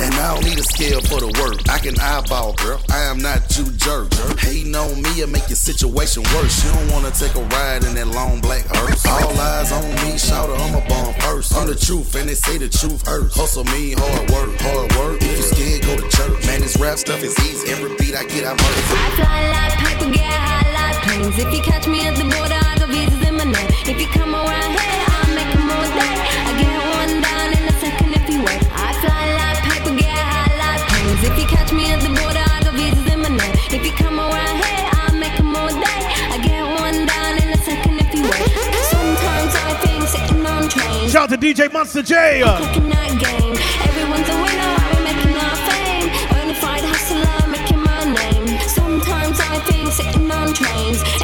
And 0.00 0.14
I 0.14 0.34
don't 0.34 0.44
need 0.44 0.58
a 0.58 0.64
scale 0.64 1.00
for 1.02 1.20
the 1.20 1.28
work. 1.36 1.60
I 1.68 1.78
can 1.78 2.00
eyeball, 2.00 2.54
girl. 2.54 2.80
I 2.90 3.04
am 3.04 3.18
not 3.18 3.44
you 3.56 3.68
jerk. 3.76 4.12
Hating 4.40 4.74
on 4.74 5.02
me 5.02 5.20
will 5.20 5.28
make 5.28 5.48
your 5.48 5.60
situation 5.60 6.22
worse. 6.32 6.64
You 6.64 6.72
don't 6.72 6.90
wanna 6.92 7.10
take 7.10 7.34
a 7.36 7.44
ride 7.52 7.84
in 7.84 7.94
that 7.94 8.08
long 8.08 8.40
black 8.40 8.64
hearse. 8.64 9.04
All 9.04 9.36
eyes 9.36 9.72
on 9.72 9.84
me, 10.00 10.16
shout 10.16 10.48
I'm 10.48 10.74
a 10.74 10.82
bomb 10.88 11.12
first. 11.20 11.54
I'm 11.54 11.66
the 11.68 11.74
truth, 11.76 12.14
and 12.16 12.28
they 12.28 12.34
say 12.34 12.56
the 12.56 12.68
truth 12.68 13.06
hurts. 13.06 13.36
Hustle 13.36 13.64
me, 13.64 13.92
hard 13.92 14.30
work, 14.30 14.56
hard 14.60 14.88
work. 14.96 15.20
If 15.20 15.36
you 15.36 15.44
scared, 15.44 15.82
go 15.84 15.96
to 15.96 16.08
church. 16.16 16.46
Man, 16.46 16.60
this 16.60 16.76
rap 16.78 16.96
stuff 16.96 17.22
is 17.22 17.36
easy. 17.44 17.72
Every 17.72 17.92
beat 17.96 18.16
I 18.16 18.24
get, 18.24 18.48
I 18.48 18.56
murder. 18.56 18.84
I 18.96 19.10
fly 19.16 19.40
like 19.52 19.76
paper, 19.84 20.12
get 20.12 20.45
high 20.46 20.70
like. 20.78 20.98
If 21.38 21.52
you 21.52 21.62
catch 21.62 21.86
me 21.86 22.06
at 22.06 22.16
the 22.16 22.24
border, 22.24 22.60
I 22.70 22.78
got 22.78 22.88
visas 22.88 23.22
in 23.26 23.34
my 23.36 23.44
name. 23.44 23.70
If 23.90 24.00
you 24.00 24.08
come 24.08 24.34
around 24.34 24.70
here, 24.78 25.02
I'll 25.14 25.34
make 25.34 25.52
a 25.54 25.60
more 25.70 25.88
day. 25.98 26.16
I 26.48 26.50
get 26.62 26.74
one 26.98 27.14
down 27.26 27.48
in 27.56 27.62
a 27.66 27.74
second 27.82 28.10
if 28.18 28.24
you 28.30 28.38
wait. 28.46 28.62
I 28.72 28.88
fly 29.02 29.22
like 29.38 29.58
paper, 29.68 29.94
get 29.98 30.14
high 30.14 30.54
like. 30.62 30.82
If 31.28 31.34
you 31.40 31.46
catch 31.46 31.70
me 31.72 31.90
at 31.92 32.00
the 32.00 32.12
border, 32.18 32.44
I 32.54 32.58
got 32.64 32.74
visas 32.74 33.06
in 33.12 33.18
my 33.20 33.30
name. 33.30 33.54
If 33.74 33.82
you 33.86 33.92
come 33.92 34.18
around 34.18 34.56
here, 34.64 34.84
I'll 34.98 35.16
make 35.18 35.38
a 35.38 35.42
more 35.42 35.70
day. 35.70 36.00
I 36.34 36.36
get 36.42 36.62
one 36.62 36.98
down 37.06 37.32
in 37.42 37.48
a 37.52 37.60
second 37.66 37.94
if 38.00 38.10
you 38.14 38.22
wait. 38.22 38.50
Sometimes 38.94 39.52
I 39.54 39.72
think 39.84 40.02
sitting 40.08 40.46
on 40.46 40.68
trains. 40.68 41.12
Shout 41.12 41.30
out 41.32 41.34
to 41.34 41.38
DJ 41.38 41.72
Monster 41.72 42.02
J. 42.02 42.42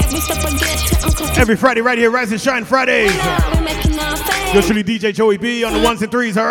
Every 0.02 0.20
step 0.20 0.38
I 0.38 0.50
get 0.58 0.78
to, 0.78 1.06
I'm 1.06 1.12
cooking. 1.12 1.36
Every 1.40 1.56
Friday, 1.56 1.80
right 1.80 1.98
here, 1.98 2.10
Rise 2.10 2.32
and 2.32 2.40
Shine 2.40 2.64
Fridays. 2.64 3.12
We're 3.54 3.62
making 3.62 3.98
our 3.98 4.16
fame. 4.16 4.54
Yours 4.54 4.66
truly, 4.66 4.84
DJ 4.84 5.14
Joey 5.14 5.36
B 5.36 5.64
on 5.64 5.72
the 5.72 5.80
ones 5.80 6.02
and 6.02 6.10
threes, 6.10 6.36
all 6.36 6.46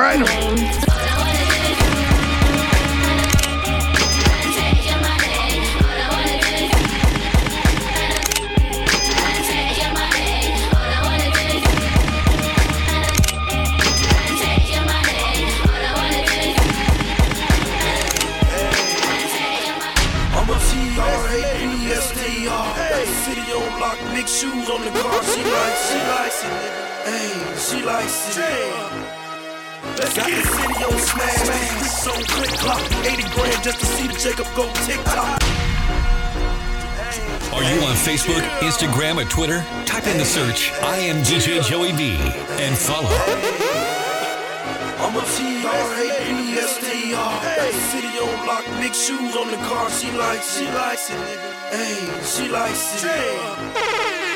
on 24.72 24.82
the 24.86 24.92
car. 24.92 25.24
She 25.24 25.44
likes, 25.44 25.92
she 25.92 26.00
likes 26.16 26.44
it. 26.44 26.52
Hey, 27.04 27.32
she 27.60 27.84
likes 27.84 28.38
it. 28.38 29.12
Let's 30.00 30.14
got 30.16 30.30
the 30.30 30.44
city 30.56 30.84
on 30.88 30.98
smash, 31.12 31.44
smash. 31.44 32.08
on 32.08 32.24
click 32.26 32.54
clock. 32.64 32.82
80 33.04 33.24
grand 33.36 33.64
just 33.64 33.80
to 33.80 33.86
see 33.86 34.08
the 34.08 34.14
Jacob 34.14 34.48
go 34.56 34.72
tick-tock. 34.86 35.42
Are 37.52 37.64
you 37.64 37.82
on 37.84 37.96
Facebook, 37.96 38.44
Instagram, 38.60 39.18
or 39.22 39.26
Twitter? 39.28 39.66
Type 39.86 40.08
in 40.08 40.18
the 40.18 40.26
search 40.26 40.72
I 40.82 40.98
am 40.98 41.22
DJ 41.24 41.62
Joey 41.68 41.92
B 41.92 42.16
and 42.64 42.78
follow. 42.78 43.12
I'm 45.04 45.16
a 45.18 45.22
T-R-A-P-S-T-R. 45.36 47.12
Got 47.58 47.74
city 47.92 48.20
on 48.20 48.48
lock, 48.48 48.66
big 48.80 48.96
shoes 48.96 49.36
on 49.36 49.52
the 49.52 49.58
car. 49.68 49.90
She 49.90 50.12
likes, 50.12 50.58
she 50.58 50.66
likes 50.68 51.10
it. 51.10 51.18
nigga. 51.18 51.52
Hey, 51.72 52.22
she 52.24 52.48
likes 52.48 53.04
it. 53.04 54.31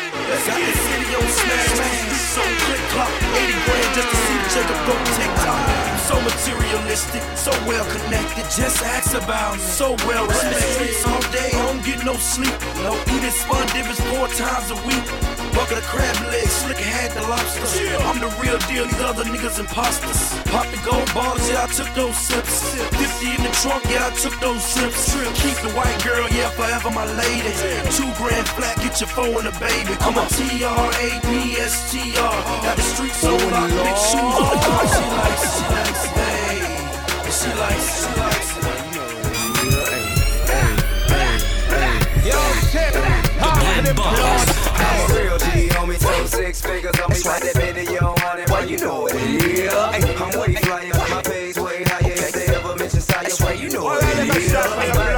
Got 0.46 0.60
the 0.62 0.74
city 0.74 1.10
on 1.16 1.28
smash, 1.28 2.38
on 2.38 2.52
click 2.68 2.84
clock. 2.92 3.12
80 3.34 3.54
grand 3.66 3.90
just 3.96 4.10
to 4.10 4.18
see 4.26 4.38
Jacob 4.54 4.80
go 4.86 4.94
tick-tock. 5.16 5.62
So 6.08 6.16
materialistic, 6.22 7.24
so 7.38 7.52
well 7.66 7.86
connected. 7.86 8.44
Just 8.52 8.84
ask 8.84 9.16
about 9.16 9.56
it. 9.56 9.62
So 9.62 9.96
well 10.08 10.28
respected. 10.28 10.62
Streets 10.74 11.06
all 11.06 11.22
day, 11.32 11.50
don't 11.52 11.84
get 11.84 12.04
no 12.06 12.14
sleep. 12.16 12.54
No 12.84 12.94
eating 13.14 13.32
spun 13.32 13.66
divots 13.74 14.02
four 14.12 14.28
times 14.28 14.72
a 14.72 14.78
week. 14.88 15.45
Bucket 15.56 15.78
of 15.78 15.88
crab 15.88 16.20
legs, 16.28 16.52
slicker 16.52 16.84
had 16.84 17.12
the 17.16 17.22
lobster. 17.32 17.64
I'm 18.04 18.20
the 18.20 18.28
real 18.44 18.60
deal, 18.68 18.84
these 18.86 19.00
other 19.00 19.24
niggas 19.24 19.58
imposters. 19.58 20.36
Pop 20.52 20.68
the 20.68 20.76
gold 20.84 21.08
bottles, 21.16 21.48
yeah, 21.50 21.64
I 21.64 21.68
took 21.72 21.88
those 21.96 22.18
sips. 22.18 22.76
50 22.76 23.40
in 23.40 23.42
the 23.42 23.56
trunk, 23.64 23.88
yeah, 23.88 24.12
I 24.12 24.14
took 24.20 24.38
those 24.44 24.62
sips. 24.62 25.16
Keep 25.16 25.56
the 25.64 25.72
white 25.72 25.96
girl, 26.04 26.28
yeah, 26.36 26.50
forever 26.60 26.92
my 26.92 27.08
lady. 27.08 27.56
Two 27.96 28.12
grand 28.20 28.44
flat, 28.52 28.76
get 28.84 29.00
your 29.00 29.08
phone 29.08 29.48
and 29.48 29.48
a 29.48 29.56
baby. 29.56 29.96
I'm 30.04 30.20
a 30.20 30.28
T-R-A-P-S-T-R. 30.28 31.16
Got 32.68 32.76
the 32.76 32.84
streets 32.84 33.24
so 33.24 33.32
locked, 33.32 33.72
big 33.72 33.96
shoes 34.12 34.36
on. 34.44 34.60
She 34.60 35.08
likes, 35.08 35.56
she 35.56 35.64
likes, 35.72 36.04
hey. 36.20 36.68
She 37.32 37.48
likes, 37.56 38.04
she 38.04 38.12
likes. 38.20 38.52
Yo, 42.28 42.40
shit. 42.76 42.92
I'm 43.40 44.65
real 45.14 45.38
G, 45.38 45.68
homie, 45.70 46.00
so 46.00 46.26
six 46.26 46.62
figures 46.62 47.00
on 47.00 47.10
me 47.12 47.22
like 47.24 47.44
that 47.44 47.56
video 47.56 48.10
on 48.10 48.40
it. 48.40 48.50
Well, 48.50 48.70
you 48.70 48.78
know 48.78 49.08
it. 49.08 49.16
Yeah. 49.16 49.92
Hey, 49.92 50.16
I'm 50.16 50.40
way 50.40 50.56
flyer, 50.56 50.94
my 50.94 51.22
pay's 51.22 51.60
way 51.60 51.84
higher. 51.84 52.12
If 52.12 52.32
they 52.34 52.48
ever 52.56 52.76
mention 52.76 53.02
Saya, 53.02 53.30
well, 53.40 53.56
you 53.56 53.70
know 53.70 53.92
it. 53.94 54.52
Yeah. 54.52 55.15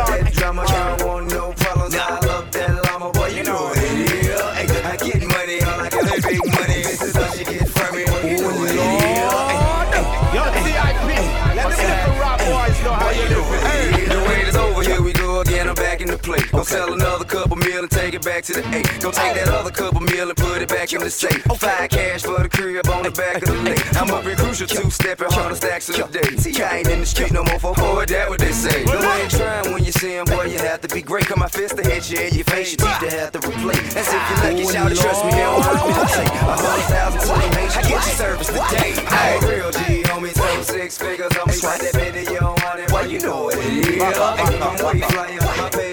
The 16.58 16.66
plate. 16.66 16.78
Sell 16.78 16.94
another 16.94 17.26
couple 17.26 17.58
meal 17.58 17.82
and 17.82 17.92
take 17.92 18.14
it 18.14 18.24
back 18.24 18.44
to 18.46 18.54
the 18.54 18.64
eight. 18.76 18.88
Go 19.02 19.12
take 19.12 19.36
that 19.36 19.50
other 19.50 19.72
couple 19.72 20.02
meal 20.02 20.30
and 20.30 20.38
put 20.38 20.62
it 20.62 20.70
back 20.70 20.94
in 20.94 21.02
the 21.02 21.10
safe. 21.10 21.44
Five 21.58 21.90
cash 21.90 22.24
for 22.24 22.42
the 22.42 22.50
crib 22.50 22.88
on 22.90 23.04
the 23.04 23.12
back 23.12 23.42
of 23.42 23.50
the 23.50 23.62
lake. 23.62 23.96
I'm 23.96 24.10
up 24.12 24.26
in 24.26 24.38
crucial 24.38 24.68
two 24.68 24.90
stepping 24.90 25.30
hundred 25.30 25.56
stacks 25.56 25.90
of 25.90 25.96
the 25.96 26.20
day. 26.20 26.38
See, 26.38 26.62
I 26.62 26.78
ain't 26.80 26.90
in 26.90 27.00
the 27.00 27.06
street 27.06 27.32
no 27.32 27.44
more 27.44 27.60
for 27.60 27.74
boy, 27.74 28.06
that 28.06 28.30
what 28.30 28.40
they 28.40 28.52
say. 28.52 28.84
No 28.86 28.98
ain't 29.14 29.32
trying 29.32 29.72
when 29.74 29.84
you 29.84 29.92
see 29.92 30.16
him, 30.18 30.26
boy, 30.26 30.46
you 30.46 30.60
have 30.60 30.82
to 30.82 30.90
be 30.94 31.02
great. 31.02 31.26
Cut 31.26 31.38
my 31.38 31.48
fist 31.48 31.78
to 31.78 31.84
hit 31.84 32.10
you 32.10 32.20
in 32.20 32.34
your 32.34 32.46
face, 32.46 32.74
your 32.74 32.88
teeth 32.88 33.10
to 33.10 33.18
have 33.18 33.32
to 33.34 33.40
replace. 33.40 33.94
That's 33.94 34.14
if 34.14 34.22
you 34.30 34.36
lucky, 34.44 34.64
shout 34.74 34.92
it, 34.92 34.98
trust 34.98 35.26
me, 35.26 35.32
they 35.32 35.38
don't 35.38 35.62
me 35.62 35.94
to 35.94 36.06
take. 36.14 36.34
A 36.42 36.56
hundred 36.58 36.88
thousand 36.90 37.22
to 37.22 37.28
the 37.28 37.50
nation, 37.56 37.78
I 37.78 37.82
get 37.82 37.92
your 37.92 38.18
service 38.18 38.48
today. 38.48 38.92
Hey, 39.08 39.34
real 39.46 39.72
G, 39.72 40.04
homie, 40.10 40.34
so 40.34 40.62
six 40.64 40.98
figures 40.98 41.32
on 41.38 41.48
me, 41.48 41.58
like 41.64 41.82
that 41.82 41.94
video 41.94 42.56
on 42.56 42.80
it. 42.80 42.92
Well, 42.92 43.08
you 43.08 43.20
know 43.20 43.50
it. 43.50 43.58
Yeah, 43.98 44.36
Hey, 44.38 44.60
I'm 44.60 44.76
way 44.86 45.02
flyer, 45.02 45.42
my 45.42 45.70
pay's 45.70 45.87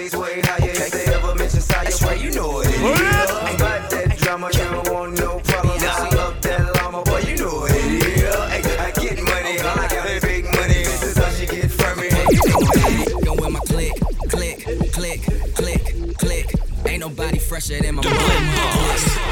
fresher 17.65 17.81
than 17.81 17.95
my 17.95 18.03
mama. 18.03 18.15
Click, 18.17 18.37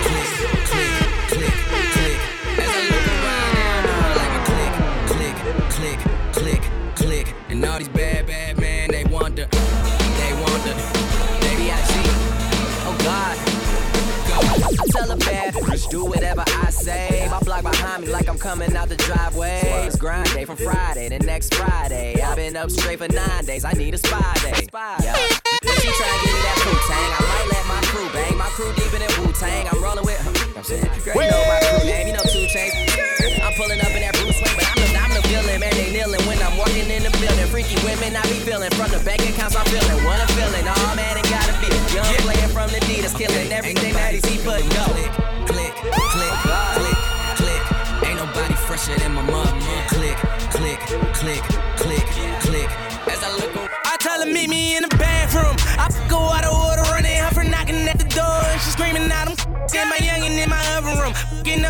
click, 0.03 0.29
click, 0.67 0.93
click, 1.27 1.55
click. 1.93 2.19
As 2.57 2.69
I 2.69 2.81
look 2.89 3.07
around 3.07 3.51
now, 3.53 3.81
I 3.93 4.13
like 4.17 4.31
my 4.33 4.41
click, 4.49 4.73
click, 5.07 5.35
click, 5.69 5.99
click, 6.33 6.63
click. 6.95 7.35
And 7.49 7.65
all 7.65 7.77
these 7.79 7.89
bad, 7.89 8.27
bad 8.27 8.59
men, 8.59 8.91
they 8.91 9.03
wonder, 9.05 9.45
they 9.45 10.33
wonder. 10.33 10.73
Baby, 11.41 11.71
I 11.71 11.79
cheat. 11.89 12.13
Oh 12.85 12.95
God. 13.03 13.37
Go. 14.27 14.35
I 14.81 14.85
tell 14.91 15.11
a 15.11 15.17
bad 15.17 15.53
do 15.89 16.05
whatever 16.05 16.43
I 16.47 16.69
say. 16.71 17.27
My 17.29 17.39
block 17.39 17.63
behind 17.63 18.03
me 18.03 18.09
like 18.09 18.27
I'm 18.27 18.39
coming 18.39 18.75
out 18.75 18.89
the 18.89 18.95
driveway. 18.95 19.61
It's 19.85 19.95
grind 19.95 20.31
day 20.33 20.45
from 20.45 20.57
Friday 20.57 21.09
to 21.09 21.19
next 21.19 21.53
Friday. 21.53 22.19
I've 22.21 22.35
been 22.35 22.55
up 22.55 22.71
straight 22.71 22.99
for 22.99 23.07
nine 23.09 23.45
days. 23.45 23.63
I 23.63 23.73
need 23.73 23.93
a 23.93 23.97
spy 23.97 24.33
day. 24.41 24.67
Yeah. 24.73 25.15
She 25.83 25.89
tryna 25.89 26.23
give 26.23 26.33
me 26.33 26.41
that 26.41 26.63
Wu 26.65 26.71
Tang. 26.87 27.11
I 27.13 27.45
might 27.45 27.52
crew 27.93 28.09
bang. 28.09 28.33
My 28.37 28.49
crew 28.57 28.73
deep 28.73 28.89
in 28.89 29.05
that 29.05 29.13
Wu 29.21 29.29
Tang. 29.37 29.69
I'm 29.69 29.77
rolling 29.77 30.01
with. 30.01 30.17
I'm 30.57 30.65
saying, 30.65 30.89
girl, 31.05 31.13
you 31.13 31.29
know 31.29 31.45
my 31.45 31.61
crew 31.61 31.85
name. 31.85 32.09
You 32.09 32.13
know 32.17 32.25
two 32.25 32.49
chains. 32.49 32.73
I'm 33.37 33.53
pulling 33.53 33.77
up 33.85 33.93
in 33.93 34.01
that 34.01 34.17
Bruce 34.17 34.41
Wayne, 34.41 34.57
but 34.57 34.65
I'm 34.65 34.77
the, 34.81 34.89
I'm 34.97 35.13
the 35.13 35.21
villain, 35.29 35.61
man. 35.61 35.73
They 35.77 35.93
kneeling 35.93 36.25
when 36.25 36.41
I'm 36.41 36.57
walking 36.57 36.89
in 36.89 37.05
the 37.05 37.13
building. 37.21 37.47
Freaky 37.53 37.77
women, 37.85 38.17
I 38.17 38.25
be 38.25 38.41
feeling 38.41 38.73
from 38.73 38.89
the 38.89 38.97
bank 39.05 39.21
accounts. 39.29 39.53
I'm 39.53 39.65
feeling 39.69 40.01
what 40.01 40.17
I'm 40.17 40.31
feeling. 40.33 40.65
Oh 40.65 40.97
man, 40.97 41.21
it 41.21 41.27
gotta 41.29 41.53
be 41.61 41.69
young 41.93 42.17
player 42.25 42.49
from 42.49 42.73
the 42.73 42.81
D 42.89 43.05
that's 43.05 43.13
killing 43.13 43.53
everything 43.53 43.93
that 43.93 44.17
he's 44.17 44.25
he 44.25 44.41
put 44.41 44.65
go. 44.73 44.85
Click, 44.89 45.13
click, 45.45 45.73
click, 46.17 46.33
click, 46.81 46.97
click. 47.37 47.61
Ain't 48.09 48.17
nobody 48.17 48.57
fresher 48.65 48.97
than 48.97 49.13
my 49.13 49.21
mom. 49.21 49.53
Click, 49.93 50.17
click, 50.49 50.81
click, 51.13 51.43
click, 51.77 52.05
click. 52.41 52.69
As 53.05 53.21
I 53.21 53.29
look 53.37 53.62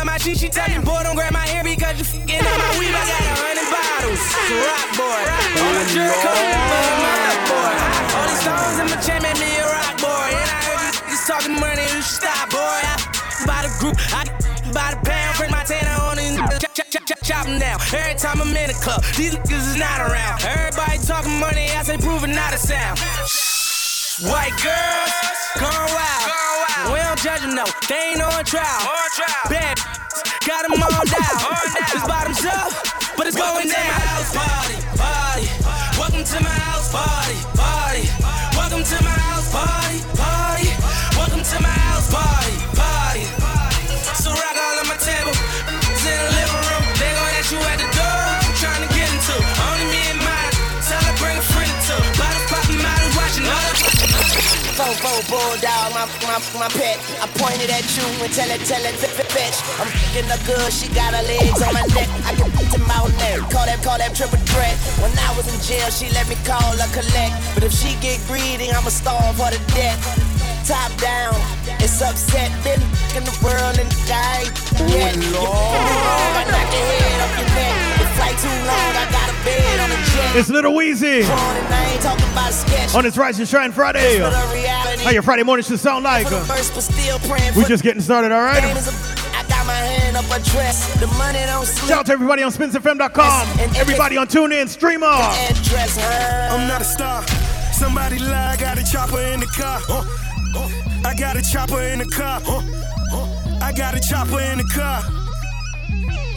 up 0.04 0.12
my 0.12 0.18
shit, 0.18 0.38
she 0.38 0.48
tell 0.48 0.68
me, 0.68 0.78
boy, 0.84 1.00
don't 1.02 1.16
grab 1.16 1.32
my 1.32 1.46
hair 1.46 1.64
because 1.64 1.96
you 1.96 2.04
f***ing 2.04 2.44
up 2.44 2.58
my 2.60 2.70
weave. 2.78 2.92
I 2.92 3.02
got 3.08 3.24
a 3.24 3.34
hundred 3.40 3.68
bottles. 3.72 4.22
Rock 4.68 4.88
boy. 5.00 5.22
All 5.64 5.72
my 5.72 5.84
jerk 5.88 6.12
my 7.00 7.14
rock 7.24 7.40
boy. 7.48 7.72
All 8.12 8.26
these 8.28 8.40
stones 8.44 8.76
in 8.80 8.86
my 8.92 8.98
chain 9.00 9.20
made 9.24 9.40
me 9.40 9.50
a 9.56 9.64
rock 9.64 9.96
boy. 9.98 10.28
And 10.28 10.50
I 10.52 10.60
heard 10.68 10.94
you 11.08 11.18
talking 11.24 11.56
money, 11.56 11.84
you 11.96 12.04
should 12.04 12.20
stop, 12.20 12.52
boy. 12.52 12.60
I 12.60 12.94
by 13.48 13.60
the 13.64 13.72
group, 13.80 13.96
I 14.12 14.28
by 14.72 14.92
the 14.92 15.00
pound, 15.04 15.32
bring 15.40 15.50
my 15.50 15.64
tanner 15.64 15.96
on 16.04 16.18
and 16.18 16.36
chop, 16.60 16.74
chop, 16.74 16.88
chop, 16.90 17.04
chop, 17.08 17.20
chop 17.24 17.46
'em 17.48 17.58
down. 17.58 17.80
Every 17.92 18.14
time 18.20 18.40
I'm 18.40 18.52
in 18.52 18.68
the 18.68 18.78
club, 18.84 19.02
these 19.16 19.34
niggas 19.34 19.64
is 19.72 19.76
not 19.76 20.00
around. 20.00 20.44
Everybody 20.44 20.98
talking 21.00 21.38
money, 21.40 21.72
I 21.72 21.82
say 21.82 21.96
proving 21.98 22.34
not 22.34 22.52
a 22.52 22.58
sound. 22.58 23.00
White 24.22 24.54
girls, 24.62 25.10
gone 25.58 25.90
wild. 25.90 26.92
We 26.92 27.00
don't 27.00 27.18
judge 27.18 27.40
them, 27.40 27.56
no, 27.56 27.64
they 27.88 28.12
ain't 28.14 28.22
on 28.22 28.44
trial. 28.44 28.86
Bad, 29.50 29.76
got 30.46 30.62
them 30.62 30.80
all 30.80 31.04
down. 31.04 31.34
It's 31.82 32.06
bottoms 32.06 32.44
up, 32.44 32.70
but 33.16 33.26
it's 33.26 33.34
going 33.34 33.66
down. 33.66 33.74
my 33.74 34.06
House 34.06 34.30
party, 34.36 34.78
party. 34.94 35.98
Welcome 35.98 36.22
to 36.22 36.40
my 36.44 36.48
house 36.48 36.92
party, 36.92 37.34
party. 37.58 38.56
Welcome 38.56 38.84
to 38.84 39.02
my 39.02 39.10
house 39.10 39.50
party. 39.50 40.13
Fofo 54.84 55.16
bulldog, 55.32 55.96
my, 55.96 56.04
my, 56.28 56.36
my 56.60 56.68
pet. 56.68 57.00
I 57.16 57.26
pointed 57.40 57.70
at 57.70 57.88
you 57.96 58.04
and 58.20 58.30
tell 58.30 58.50
it, 58.50 58.60
tell 58.68 58.84
it, 58.84 58.92
bitch. 59.32 59.56
I'm 59.80 59.88
fucking 59.88 60.28
her 60.28 60.40
good, 60.44 60.70
she 60.70 60.92
got 60.92 61.14
her 61.14 61.24
legs 61.24 61.62
on 61.62 61.72
my 61.72 61.86
neck. 61.96 62.08
I 62.28 62.34
can 62.36 62.52
put 62.52 62.68
them 62.68 62.84
out 62.92 63.08
there. 63.16 63.40
Call 63.48 63.64
that, 63.64 63.82
call 63.82 63.96
that 63.96 64.14
triple 64.14 64.36
threat. 64.44 64.76
When 65.00 65.10
I 65.16 65.32
was 65.38 65.48
in 65.48 65.58
jail, 65.64 65.88
she 65.88 66.12
let 66.12 66.28
me 66.28 66.36
call 66.44 66.76
her 66.76 66.90
collect. 66.92 67.32
But 67.54 67.64
if 67.64 67.72
she 67.72 67.96
get 68.04 68.20
greedy, 68.28 68.70
I'ma 68.70 68.90
starve 68.90 69.38
her 69.40 69.56
to 69.56 69.62
death. 69.72 70.33
Top 70.64 70.96
down, 70.96 71.34
it's 71.78 72.00
upset. 72.00 72.48
Been 72.64 72.80
in 73.16 73.22
the 73.24 73.36
world 73.44 73.76
and 73.78 73.88
die. 74.08 74.48
Yeah, 74.88 75.12
you 75.12 75.12
get 75.12 75.16
me 75.18 75.26
wrong, 75.36 75.44
I 75.44 76.44
knock 76.48 76.72
your 76.72 76.84
head 76.88 77.20
off 77.20 77.36
your 77.36 77.48
neck. 77.52 77.98
The 78.00 78.06
flight 78.16 78.36
too 78.40 78.48
long, 78.64 78.92
I 78.96 79.04
got 79.12 79.28
a 79.28 79.36
bed 79.44 79.80
on 79.80 79.90
the 79.90 79.96
jet. 80.08 80.36
It's 80.36 80.48
Lil 80.48 80.62
Weezy 80.72 81.22
And 81.24 81.74
I 81.74 81.92
ain't 81.92 82.00
talking 82.02 82.24
about 82.32 82.48
a 82.48 82.52
sketch. 82.54 82.94
on 82.94 83.04
this 83.04 83.18
Rise 83.18 83.38
and 83.38 83.46
Shine 83.48 83.72
Friday. 83.72 84.20
But. 84.20 84.32
How 85.04 85.10
your 85.10 85.22
Friday 85.22 85.42
morning 85.42 85.64
should 85.64 85.78
sound 85.80 86.04
like. 86.04 86.28
For 86.28 86.36
uh? 86.36 86.44
first, 86.44 86.72
but 86.72 86.80
still 86.82 87.18
praying 87.20 87.54
We 87.54 87.62
for 87.64 87.68
just 87.68 87.82
getting 87.84 88.00
started, 88.00 88.32
all 88.32 88.52
Game 88.54 88.64
right? 88.64 88.76
is 88.76 88.88
a- 88.88 89.36
I 89.36 89.44
got 89.46 89.66
my 89.66 89.74
hand 89.74 90.16
up 90.16 90.24
a 90.26 90.40
dress. 90.48 90.98
The 90.98 91.06
money 91.18 91.40
don't 91.44 91.66
sleep. 91.66 91.90
Shout 91.90 91.98
out 92.00 92.06
to 92.06 92.12
everybody 92.12 92.42
on 92.42 92.50
spinsfm.com. 92.50 93.48
Everybody 93.76 94.16
on 94.16 94.28
TuneIn, 94.28 94.68
Streamer. 94.70 95.06
Address, 95.06 95.98
I'm 96.50 96.66
not 96.66 96.80
a 96.80 96.84
star. 96.84 97.22
Somebody 97.74 98.18
lie, 98.18 98.52
I 98.52 98.56
got 98.56 98.78
a 98.78 98.84
chopper 98.90 99.20
in 99.20 99.40
the 99.40 99.46
car. 99.46 99.80
I 101.04 101.14
got 101.14 101.36
a 101.36 101.42
chopper 101.42 101.82
in 101.82 101.98
the 101.98 102.06
car. 102.06 102.40
I 103.60 103.72
got 103.72 103.94
a 103.94 104.00
chopper 104.00 104.40
in 104.40 104.58
the 104.58 104.68
car. 104.70 105.02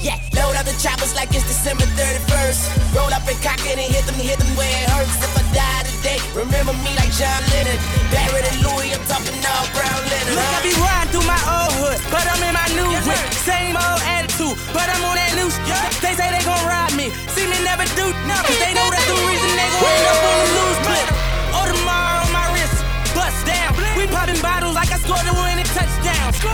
Yeah, 0.02 0.18
load 0.38 0.54
up 0.58 0.66
the 0.66 0.78
choppers 0.78 1.16
like 1.16 1.34
it's 1.34 1.46
December 1.46 1.86
31st. 1.98 2.94
Roll 2.94 3.10
up 3.14 3.26
and 3.26 3.38
cock 3.42 3.58
it 3.66 3.78
and 3.78 3.90
hit 3.90 4.06
them, 4.06 4.16
hit 4.16 4.38
them 4.38 4.50
where 4.58 4.70
it 4.70 4.90
hurts. 4.94 5.18
If 5.22 5.34
I 5.34 5.44
die 5.54 5.84
today, 5.90 6.20
remember 6.38 6.74
me 6.86 6.94
like 6.98 7.10
John 7.18 7.42
Lennon. 7.50 7.78
Barrett 8.14 8.46
and 8.46 8.60
Louis, 8.62 8.94
I'm 8.94 9.02
talking 9.10 9.38
all 9.42 9.66
brown 9.74 10.02
linen. 10.06 10.34
Look, 10.38 10.50
I 10.54 10.60
be 10.62 10.74
riding 10.78 11.10
through 11.14 11.28
my 11.28 11.42
old 11.50 11.74
hood, 11.82 12.00
but 12.14 12.26
I'm 12.30 12.42
in 12.46 12.54
my 12.54 12.68
new 12.78 12.90
whip. 13.10 13.26
Same 13.42 13.74
old 13.74 14.02
attitude, 14.06 14.58
but 14.74 14.86
I'm 14.86 15.02
on 15.06 15.18
that 15.18 15.34
new 15.34 15.50
shit. 15.50 15.90
They 16.02 16.14
say 16.14 16.30
they 16.30 16.46
gon' 16.46 16.62
ride 16.70 16.94
me, 16.94 17.10
see 17.34 17.50
me 17.50 17.58
never 17.66 17.86
do 17.98 18.14
nothing. 18.30 18.58
They 18.62 18.74
know 18.78 18.88
that's 18.94 19.08
the 19.10 19.18
reason 19.18 19.50
they 19.58 19.70
gon' 19.74 19.82
end 19.82 20.06
up 20.10 20.20
on 20.22 20.38
the 20.38 20.48
loose 20.58 20.87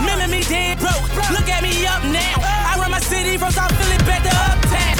Remember 0.00 0.28
me 0.28 0.42
dead 0.44 0.78
broke. 0.78 1.04
Look 1.30 1.48
at 1.48 1.62
me 1.62 1.86
up 1.86 2.02
now. 2.04 2.36
I 2.40 2.76
run 2.78 2.90
my 2.90 3.00
city 3.00 3.36
from 3.36 3.50
South 3.50 3.72
Philly 3.78 3.98
back 4.06 4.22
to 4.22 4.32
uptown. 4.50 4.96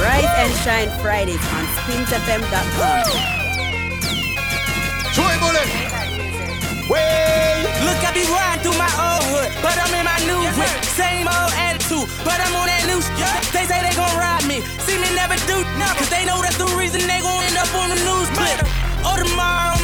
Rise 0.00 0.32
and 0.42 0.52
Shine 0.64 0.90
Fridays 1.00 1.44
on 1.54 1.64
spinsfm.com. 1.84 3.04
Troy 5.14 5.34
Bullet. 5.38 5.68
Way. 6.88 7.64
Look, 7.84 8.00
I 8.00 8.10
be 8.12 8.24
riding 8.28 8.60
through 8.64 8.76
my 8.80 8.90
old 8.96 9.24
hood, 9.28 9.52
but 9.60 9.76
I'm 9.76 9.92
in 9.94 10.04
my 10.04 10.18
new 10.24 10.40
whip. 10.56 10.72
Same 10.84 11.28
old 11.28 11.52
attitude, 11.56 12.08
but 12.24 12.40
I'm 12.40 12.54
on 12.56 12.66
that 12.68 12.84
new 12.88 13.00
shit. 13.00 13.52
They 13.52 13.64
say 13.68 13.80
they 13.84 13.92
gon' 13.92 14.12
rob 14.16 14.44
me, 14.48 14.60
see 14.84 14.96
me 14.96 15.08
never 15.12 15.36
do 15.44 15.60
nothing. 15.76 15.96
Cause 16.00 16.08
they 16.08 16.24
know 16.24 16.40
that's 16.40 16.56
the 16.56 16.68
reason 16.76 17.04
they 17.04 17.20
gon' 17.20 17.44
end 17.44 17.56
up 17.60 17.68
on 17.76 17.92
the 17.92 18.00
news 18.00 18.28
clip. 18.32 18.56
Audemars 19.04 19.76
on 19.76 19.83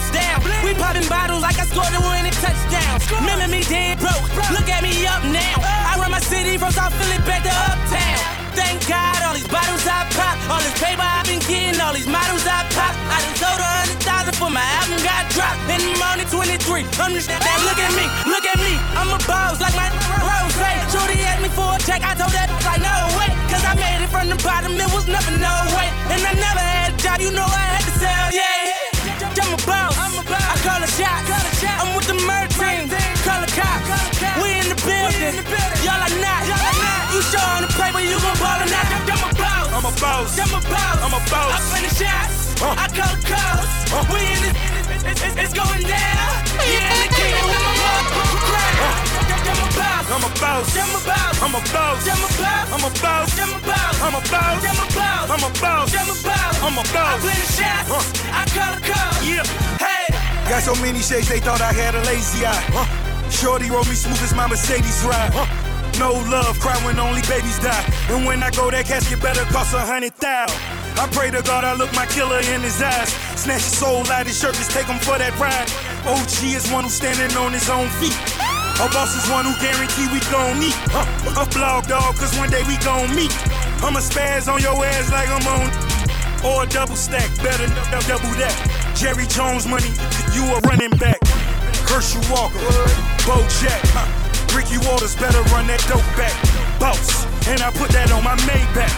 bust 0.00 0.12
down. 0.12 0.40
We 0.64 0.72
popping 0.74 1.06
bottles 1.08 1.42
like 1.42 1.58
I 1.60 1.66
scored 1.68 1.92
the 1.92 2.00
winning 2.00 2.36
touchdown. 2.40 3.00
Remember 3.20 3.48
me 3.48 3.62
dead 3.68 3.98
broke, 4.00 4.24
look 4.56 4.68
at 4.68 4.82
me 4.82 5.06
up 5.06 5.22
now. 5.24 5.60
Uh. 5.60 5.90
I 5.90 5.98
run 6.00 6.10
my 6.10 6.20
city 6.20 6.56
from 6.56 6.72
South 6.72 6.94
Philly 6.96 7.20
back 7.28 7.44
to 7.44 7.52
uptown. 7.52 8.20
Thank 8.56 8.88
God, 8.88 9.20
all 9.22 9.34
these 9.34 9.48
bottles 9.48 9.84
I 9.86 10.08
pop, 10.16 10.36
all 10.50 10.60
this 10.64 10.74
paper 10.80 11.04
I've 11.04 11.26
been 11.28 11.42
getting, 11.44 11.80
all 11.80 11.92
these 11.92 12.08
models 12.08 12.44
I 12.46 12.66
pop. 12.72 12.94
I 13.12 13.16
done 13.22 13.36
sold 13.36 13.60
a 13.60 13.68
hundred 13.68 14.00
thousand 14.02 14.36
for 14.40 14.50
my 14.50 14.64
album 14.80 14.98
got 15.04 15.28
dropped. 15.30 15.60
In 15.70 15.80
the 15.84 15.94
morning 16.00 16.28
23, 16.28 16.86
I'm 16.98 17.12
just 17.14 17.28
now 17.28 17.58
look 17.68 17.78
at 17.78 17.92
me, 17.94 18.06
look 18.26 18.46
at 18.48 18.58
me. 18.58 18.74
I'm 18.96 19.12
a 19.12 19.20
boss 19.28 19.60
like 19.60 19.76
my 19.76 19.88
rose. 20.24 20.50
Shorty 20.90 21.22
asked 21.22 21.42
me 21.42 21.48
for 21.54 21.70
a 21.70 21.78
check, 21.86 22.02
I 22.02 22.18
told 22.18 22.34
that 22.34 22.50
like 22.66 22.82
no 22.82 22.94
way. 23.14 23.30
Cause 23.46 23.62
I 23.62 23.78
made 23.78 24.02
it 24.02 24.10
from 24.10 24.26
the 24.26 24.38
bottom, 24.42 24.74
it 24.74 24.90
was 24.90 25.06
never 25.06 25.30
no 25.38 25.54
way. 25.78 25.86
And 26.10 26.18
I 26.26 26.34
never 26.34 26.58
had 26.58 26.90
a 26.90 26.96
job, 26.98 27.20
you 27.22 27.30
know 27.30 27.46
I 27.46 27.78
had 27.78 27.79
boss, 40.00 40.38
I'm 40.40 40.48
a 40.48 40.60
boss. 40.64 40.98
I'm 41.04 41.12
a 41.12 41.12
boss, 41.12 41.12
I'm 41.12 41.12
a 41.12 41.20
boss. 41.28 41.52
I 41.52 41.60
finish 41.76 41.96
shots, 42.00 42.56
I 42.64 42.88
call 42.88 43.12
the 43.12 43.20
calls. 43.28 43.68
We 44.08 44.20
in 44.24 44.40
the, 44.40 44.50
it's, 45.04 45.20
it's, 45.20 45.36
it's 45.36 45.52
going 45.52 45.84
down. 45.84 46.32
Yeah, 46.56 46.88
in 46.88 47.04
the 47.04 47.08
kingdom, 47.12 47.52
I'm 47.52 47.68
a 47.68 48.40
boss. 48.48 50.00
I'm 50.10 50.24
a 50.24 50.32
boss, 50.40 50.72
I'm 50.76 50.90
a 50.90 51.00
boss. 51.04 51.36
I'm 51.40 51.54
a 51.54 51.62
boss, 51.70 52.08
I'm 52.08 52.24
a 52.24 52.30
boss. 52.40 52.68
I'm 52.70 52.84
a 52.84 52.92
boss, 52.96 53.28
I'm 53.36 53.52
a 53.52 53.60
boss. 53.60 54.00
I'm 54.00 54.14
a 54.16 54.22
boss, 54.24 54.64
I'm 54.64 54.80
a 54.80 54.88
boss. 54.90 55.30
I'm 55.30 55.44
a 55.44 55.52
boss, 55.60 55.94
I'm 55.94 56.08
a 56.08 56.16
boss. 56.16 56.56
I'm 56.60 56.76
a 56.76 56.80
boss, 56.80 56.80
I'm 56.80 56.80
a 56.80 56.80
I 56.80 56.92
boss. 56.92 57.20
finish 57.20 57.52
shots, 57.60 57.88
I 58.32 58.42
call 58.56 58.72
the 58.74 58.82
calls. 58.88 59.20
Yeah. 59.28 59.44
Hey. 59.76 60.08
Got 60.48 60.62
so 60.64 60.74
many 60.80 61.00
shades 61.00 61.28
they 61.28 61.40
thought 61.40 61.60
I 61.60 61.72
had 61.72 61.94
a 61.94 62.02
lazy 62.08 62.46
eye. 62.46 63.28
Shorty 63.30 63.70
roll 63.70 63.84
me 63.84 63.94
smooth 63.94 64.20
as 64.22 64.34
my 64.34 64.46
Mercedes 64.48 65.04
ride. 65.04 65.69
No 66.00 66.16
love, 66.32 66.58
cry 66.60 66.80
when 66.80 66.98
only 66.98 67.20
babies 67.28 67.58
die. 67.60 67.84
And 68.08 68.24
when 68.24 68.42
I 68.42 68.48
go, 68.56 68.70
that 68.70 68.86
casket 68.86 69.20
better 69.20 69.44
cost 69.52 69.76
a 69.76 69.84
hundred 69.84 70.16
thousand. 70.16 70.56
I 70.96 71.04
pray 71.12 71.28
to 71.28 71.44
God 71.44 71.60
I 71.60 71.76
look 71.76 71.92
my 71.92 72.08
killer 72.08 72.40
in 72.40 72.64
his 72.64 72.80
eyes. 72.80 73.12
Snatch 73.36 73.68
his 73.68 73.76
soul 73.76 74.08
out 74.08 74.24
his 74.24 74.40
shirt, 74.40 74.56
just 74.56 74.72
take 74.72 74.88
him 74.88 74.96
for 74.96 75.20
that 75.20 75.36
ride. 75.36 75.68
OG 76.08 76.56
is 76.56 76.64
one 76.72 76.88
who's 76.88 76.96
standing 76.96 77.28
on 77.36 77.52
his 77.52 77.68
own 77.68 77.84
feet. 78.00 78.16
A 78.80 78.88
boss 78.96 79.12
is 79.12 79.28
one 79.28 79.44
who 79.44 79.52
guarantee 79.60 80.08
we 80.08 80.24
gon' 80.32 80.56
meet. 80.56 80.72
A 81.36 81.44
blog 81.52 81.84
dog, 81.84 82.16
cause 82.16 82.32
one 82.40 82.48
day 82.48 82.64
we 82.64 82.80
gon' 82.80 83.12
meet. 83.12 83.36
I'ma 83.84 84.00
spaz 84.00 84.48
on 84.48 84.64
your 84.64 84.80
ass 84.80 85.12
like 85.12 85.28
I'm 85.28 85.44
on. 85.52 85.68
Or 86.40 86.64
a 86.64 86.66
double 86.66 86.96
stack, 86.96 87.28
better 87.44 87.68
double 88.08 88.32
that. 88.40 88.56
Jerry 88.96 89.28
Jones 89.28 89.68
money, 89.68 89.92
you 90.32 90.48
a 90.48 90.64
running 90.64 90.96
back. 90.96 91.20
Herschel 91.92 92.24
Walker, 92.32 92.64
Bo 93.28 93.36
Jack. 93.60 93.84
Ricky 94.54 94.78
Watters 94.78 95.14
better 95.16 95.42
run 95.54 95.66
that 95.68 95.80
dope 95.88 96.02
back. 96.16 96.34
Boss, 96.80 97.26
and 97.48 97.62
I 97.62 97.70
put 97.70 97.90
that 97.90 98.10
on 98.12 98.24
my 98.24 98.36
Maybach. 98.48 98.90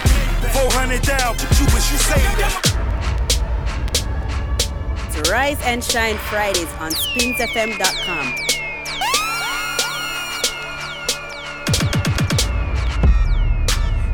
400 0.52 1.02
down, 1.02 1.36
you 1.58 1.66
wish 1.74 1.92
you 1.92 1.98
saved 1.98 2.38
that. 2.40 2.72
It's 5.08 5.30
Rise 5.30 5.60
and 5.62 5.82
Shine 5.82 6.16
Fridays 6.16 6.72
on 6.80 6.92
spinsfm.com. 6.92 8.52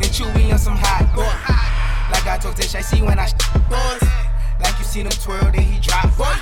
and 0.01 0.11
chewy 0.13 0.53
on 0.53 0.59
some 0.59 0.77
hot 0.77 1.07
boy. 1.15 1.23
Like 2.13 2.27
I 2.27 2.39
told 2.39 2.57
Tish, 2.57 2.75
I 2.75 2.81
see 2.81 3.03
when 3.03 3.19
I 3.19 3.27
sh- 3.27 3.35
boys. 3.69 4.11
Like 4.61 4.79
you 4.79 4.85
see 4.85 5.03
them 5.03 5.13
twirl, 5.13 5.53
then 5.53 5.63
he 5.63 5.81
drop. 5.81 6.17
Boy. 6.17 6.35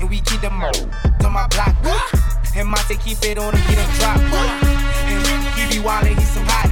And 0.00 0.10
we 0.10 0.20
keep 0.20 0.40
them 0.40 0.62
on 0.62 1.32
my 1.32 1.46
block. 1.48 1.80
Boy. 1.82 2.21
And 2.54 2.68
Monte 2.68 2.96
keep 2.96 3.22
it 3.24 3.38
on 3.38 3.54
him, 3.54 3.62
he 3.64 3.74
done 3.74 3.90
drop. 3.96 4.18
And 4.20 5.24
he 5.56 5.64
be 5.72 5.82
wildin', 5.82 6.18
he 6.18 6.24
some 6.24 6.44
hot. 6.44 6.68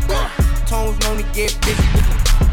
Tones 0.69 0.99
known 1.01 1.17
to 1.17 1.25
get 1.33 1.57
busy 1.65 1.81
with. 1.97 2.05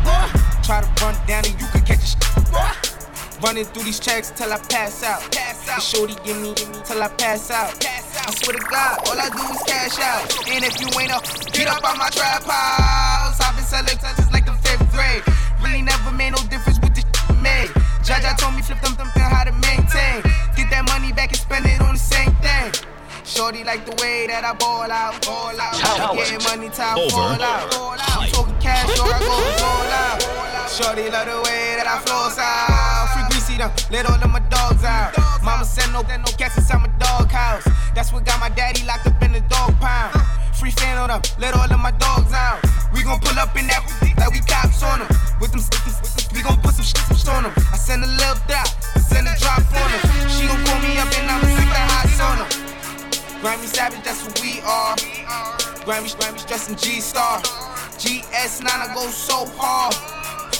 Boy. 0.07 0.47
Try 0.63 0.79
to 0.79 1.03
run 1.03 1.15
down 1.27 1.43
and 1.43 1.55
you 1.59 1.67
can 1.67 1.81
catch 1.83 2.03
a 2.03 2.07
sh-. 2.07 3.43
Running 3.43 3.65
through 3.65 3.83
these 3.83 3.99
checks 3.99 4.31
till 4.31 4.51
I 4.51 4.57
pass 4.71 5.03
out. 5.03 5.19
Pass 5.31 5.67
out. 5.67 5.75
The 5.75 5.81
shorty 5.81 6.15
give 6.23 6.39
me 6.39 6.53
till 6.83 7.03
I 7.03 7.07
pass 7.19 7.51
out. 7.51 7.75
pass 7.79 8.15
out. 8.17 8.27
I 8.27 8.31
swear 8.31 8.57
to 8.57 8.63
God, 8.63 8.95
all 9.07 9.19
I 9.19 9.27
do 9.27 9.43
is 9.53 9.63
cash 9.67 9.99
out. 9.99 10.23
And 10.47 10.63
if 10.63 10.79
you 10.79 10.87
ain't 10.99 11.11
up, 11.11 11.23
get 11.51 11.67
up 11.67 11.83
on 11.83 11.97
my 11.99 12.09
trap 12.09 12.43
house. 12.43 13.39
I've 13.39 13.55
been 13.55 13.65
selling 13.65 13.99
since 13.99 14.31
like 14.31 14.45
the 14.45 14.55
fifth 14.63 14.87
grade. 14.91 15.23
Really 15.61 15.81
never 15.81 16.11
made 16.11 16.31
no 16.31 16.41
difference 16.47 16.79
with 16.79 16.95
the 16.95 17.03
shit 17.03 17.37
made. 17.43 17.69
Jaja 18.03 18.35
told 18.37 18.55
me 18.55 18.61
flip 18.61 18.79
them, 18.81 18.95
them, 18.95 19.11
them 19.15 19.29
how 19.31 19.43
to 19.43 19.51
maintain. 19.51 20.23
Get 20.55 20.71
that 20.71 20.83
money 20.87 21.11
back 21.13 21.29
and 21.29 21.39
spend 21.39 21.56
Shorty 23.37 23.63
like 23.63 23.85
the 23.85 23.93
way 24.01 24.25
that 24.25 24.41
I 24.41 24.57
ball 24.57 24.89
out, 24.89 25.13
ball 25.21 25.53
out. 25.53 25.77
Talent 25.77 26.17
Getting 26.17 26.41
money, 26.41 26.73
time 26.73 26.97
over 26.97 27.37
fall 27.37 27.37
out. 27.37 27.69
I'm 27.69 28.25
talking 28.33 28.57
cash, 28.57 28.89
so 28.97 29.05
I 29.05 29.13
go 29.21 29.37
fall 29.61 29.93
out. 29.93 30.17
Shorty 30.73 31.05
love 31.13 31.29
the 31.29 31.37
way 31.45 31.77
that 31.77 31.85
I 31.85 32.01
flows 32.01 32.33
out. 32.41 33.13
Free 33.13 33.29
greasy 33.29 33.61
them, 33.61 33.69
let 33.93 34.09
all 34.09 34.17
of 34.17 34.25
my 34.33 34.41
dogs 34.49 34.81
out. 34.81 35.13
Mama 35.45 35.69
said 35.69 35.85
no, 35.93 36.01
no 36.01 36.33
cats 36.33 36.57
inside 36.57 36.81
my 36.81 36.89
dog 36.97 37.29
house. 37.29 37.61
That's 37.93 38.09
what 38.09 38.25
got 38.25 38.41
my 38.41 38.49
daddy 38.49 38.81
locked 38.89 39.05
up 39.05 39.21
in 39.21 39.29
the 39.37 39.45
dog 39.53 39.77
pound. 39.77 40.17
Free 40.57 40.73
fan 40.73 40.97
on 40.97 41.13
them, 41.13 41.21
let 41.37 41.53
all 41.53 41.69
of 41.69 41.77
my 41.77 41.93
dogs 42.01 42.33
out. 42.33 42.57
We 42.89 43.05
gon' 43.05 43.21
pull 43.21 43.37
up 43.37 43.53
in 43.53 43.69
that 43.69 43.85
like 44.17 44.33
we 44.33 44.41
cops 44.49 44.81
on 44.81 45.05
them. 45.05 45.13
With 45.37 45.53
them, 45.53 45.61
with 45.61 45.85
them, 45.85 45.93
with 45.93 46.09
them 46.09 46.25
we 46.33 46.41
gon' 46.41 46.57
put 46.65 46.73
some 46.73 46.89
shit 46.89 47.29
on 47.29 47.45
them. 47.45 47.53
I 47.69 47.77
send 47.77 48.01
a 48.01 48.09
little 48.09 48.41
dot, 48.49 48.65
send 48.97 49.29
a 49.29 49.37
drop 49.37 49.61
on 49.77 49.93
them. 49.93 50.01
She 50.25 50.49
gon' 50.49 50.57
call 50.65 50.81
me 50.81 50.97
up 50.97 51.13
and 51.13 51.29
I'ma 51.29 51.45
stick 51.53 51.69
the 51.69 51.85
hots 51.85 52.17
on 52.17 52.37
them. 52.41 52.66
Grammy 53.41 53.69
Savage, 53.69 54.01
that's 54.03 54.25
what 54.25 54.41
we 54.41 54.61
are. 54.61 54.95
Grammy, 55.85 56.09
Grammy 56.17 56.41
dressing 56.47 56.75
G 56.75 56.99
Star. 56.99 57.39
GS9, 58.01 58.65
I 58.65 58.93
go 58.93 59.05
so 59.13 59.45
hard. 59.57 59.93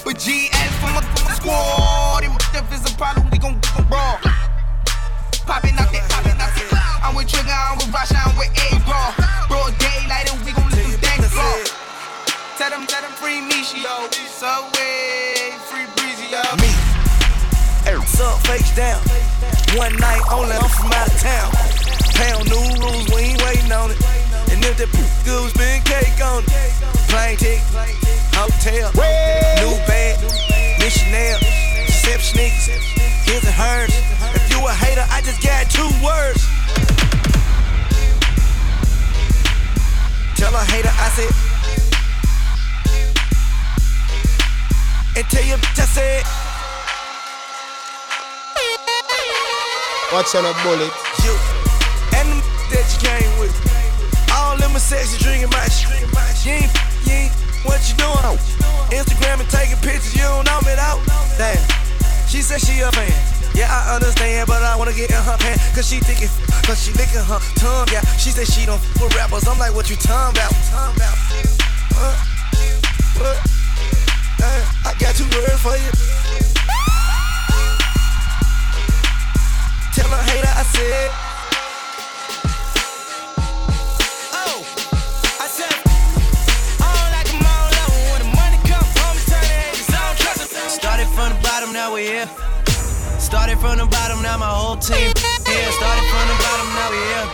But 0.05 0.21
GS 0.21 0.71
from 0.77 0.93
a, 0.93 1.01
from 1.01 1.25
a 1.25 1.35
squad. 1.35 2.23
If 2.23 2.69
there's 2.69 2.85
a 2.85 2.95
problem, 2.97 3.29
we 3.31 3.37
gon' 3.37 3.55
we 3.55 3.69
gon' 3.73 3.87
brawl. 3.89 4.17
Popping 5.49 5.73
out 5.77 5.89
there, 5.91 6.05
popping 6.09 6.37
out 6.37 6.53
there. 6.53 6.69
I'm 7.01 7.15
with 7.15 7.27
Trigger, 7.27 7.49
I'm 7.49 7.77
with 7.77 7.89
Rasha, 7.89 8.21
I'm 8.21 8.37
with 8.37 8.53
A 8.53 8.67
Ball. 8.85 9.09
Broad 9.49 9.73
daylight, 9.81 10.29
and 10.29 10.37
we 10.45 10.53
gon' 10.53 10.69
let 10.69 10.85
them 10.85 11.01
dance 11.01 11.33
floor. 11.33 11.65
Tell 12.61 12.69
them, 12.69 12.85
tell 12.85 13.01
them 13.01 13.11
free 13.17 13.41
Mishi, 13.41 13.81
yo. 13.81 14.05
Subway, 14.29 15.57
free 15.65 15.89
Breezy, 15.97 16.29
yo. 16.29 16.41
Me. 16.61 16.69
Up, 18.17 18.41
face 18.47 18.75
down? 18.75 19.01
One 19.77 19.95
night 19.97 20.21
only, 20.31 20.53
I'm 20.53 20.69
from 20.69 20.91
out 20.93 21.07
of 21.07 21.21
town. 21.21 21.76
Pound 22.17 22.49
new 22.49 22.65
rules, 22.81 23.05
we 23.13 23.29
ain't 23.29 23.43
waiting 23.45 23.71
on 23.71 23.91
it. 23.91 23.97
And 24.49 24.57
if 24.65 24.75
that 24.81 24.89
p- 24.89 25.05
good, 25.21 25.53
spin 25.53 25.85
cake 25.85 26.17
on 26.17 26.41
it. 26.41 26.49
Plane 27.13 27.37
ticket, 27.37 27.61
hotel, 28.33 28.89
new 29.61 29.77
bag, 29.85 30.17
missionary, 30.81 31.45
sip 31.85 32.21
sneakers, 32.21 32.81
his 33.21 33.45
and 33.45 33.53
hers. 33.53 33.93
If 34.33 34.49
you 34.49 34.57
a 34.65 34.73
hater, 34.73 35.05
I 35.13 35.21
just 35.21 35.45
got 35.45 35.69
two 35.69 35.85
words. 36.01 36.41
Tell 40.37 40.53
a 40.53 40.63
hater 40.65 40.89
I 40.89 41.09
said. 41.13 41.33
And 45.17 45.25
tell 45.29 45.45
your 45.45 45.57
bitch 45.57 45.79
I 45.79 45.85
said. 45.85 46.23
Watch 50.11 50.33
on 50.33 50.45
a 50.45 50.53
bullet. 50.63 51.06
Sexy 54.87 55.19
drinking 55.19 55.51
my 55.51 55.67
shit. 55.67 55.99
You 56.47 56.63
ain't, 56.63 56.71
you 57.03 57.27
ain't, 57.27 57.33
what 57.67 57.83
you 57.91 57.95
doing? 57.99 58.39
Instagram 58.95 59.43
and 59.43 59.49
taking 59.51 59.75
pictures, 59.83 60.15
you 60.15 60.23
don't 60.23 60.47
know 60.47 60.63
me 60.63 60.71
though. 60.79 61.03
Damn. 61.35 61.59
She 62.31 62.39
said 62.39 62.63
she 62.63 62.79
a 62.79 62.87
fan. 62.95 63.11
Yeah, 63.51 63.67
I 63.67 63.95
understand, 63.95 64.47
but 64.47 64.63
I 64.63 64.77
wanna 64.77 64.95
get 64.95 65.11
in 65.11 65.19
her 65.19 65.35
pants. 65.43 65.75
Cause 65.75 65.91
she 65.91 65.99
thinking, 65.99 66.31
cause 66.63 66.79
she 66.79 66.95
licking 66.95 67.19
her 67.19 67.39
tongue, 67.59 67.87
yeah. 67.91 67.99
She 68.15 68.31
said 68.31 68.47
she 68.47 68.65
don't 68.65 68.79
f 68.79 69.03
with 69.03 69.13
rappers. 69.15 69.45
I'm 69.45 69.59
like, 69.59 69.75
what 69.75 69.89
you 69.89 69.97
talking 69.97 70.39
about? 70.39 70.55
What? 70.55 72.15
What? 73.19 73.37
Uh, 74.39 74.63
I 74.87 74.95
got 75.03 75.11
two 75.19 75.27
words 75.35 75.59
for 75.59 75.75
you. 75.75 75.91
Tell 79.91 80.07
a 80.07 80.19
hater 80.31 80.47
I 80.47 80.63
said. 80.63 81.26
Now 91.87 91.95
we 91.95 92.03
here. 92.03 92.27
Started 93.17 93.57
from 93.59 93.77
the 93.77 93.85
bottom, 93.87 94.21
now 94.21 94.37
my 94.37 94.45
whole 94.45 94.75
team 94.75 95.11
here. 95.47 95.71
Started 95.79 96.05
from 96.11 96.25
the 96.27 96.37
bottom, 96.43 96.67
now 96.75 96.91
we 96.91 96.99
here. 96.99 97.27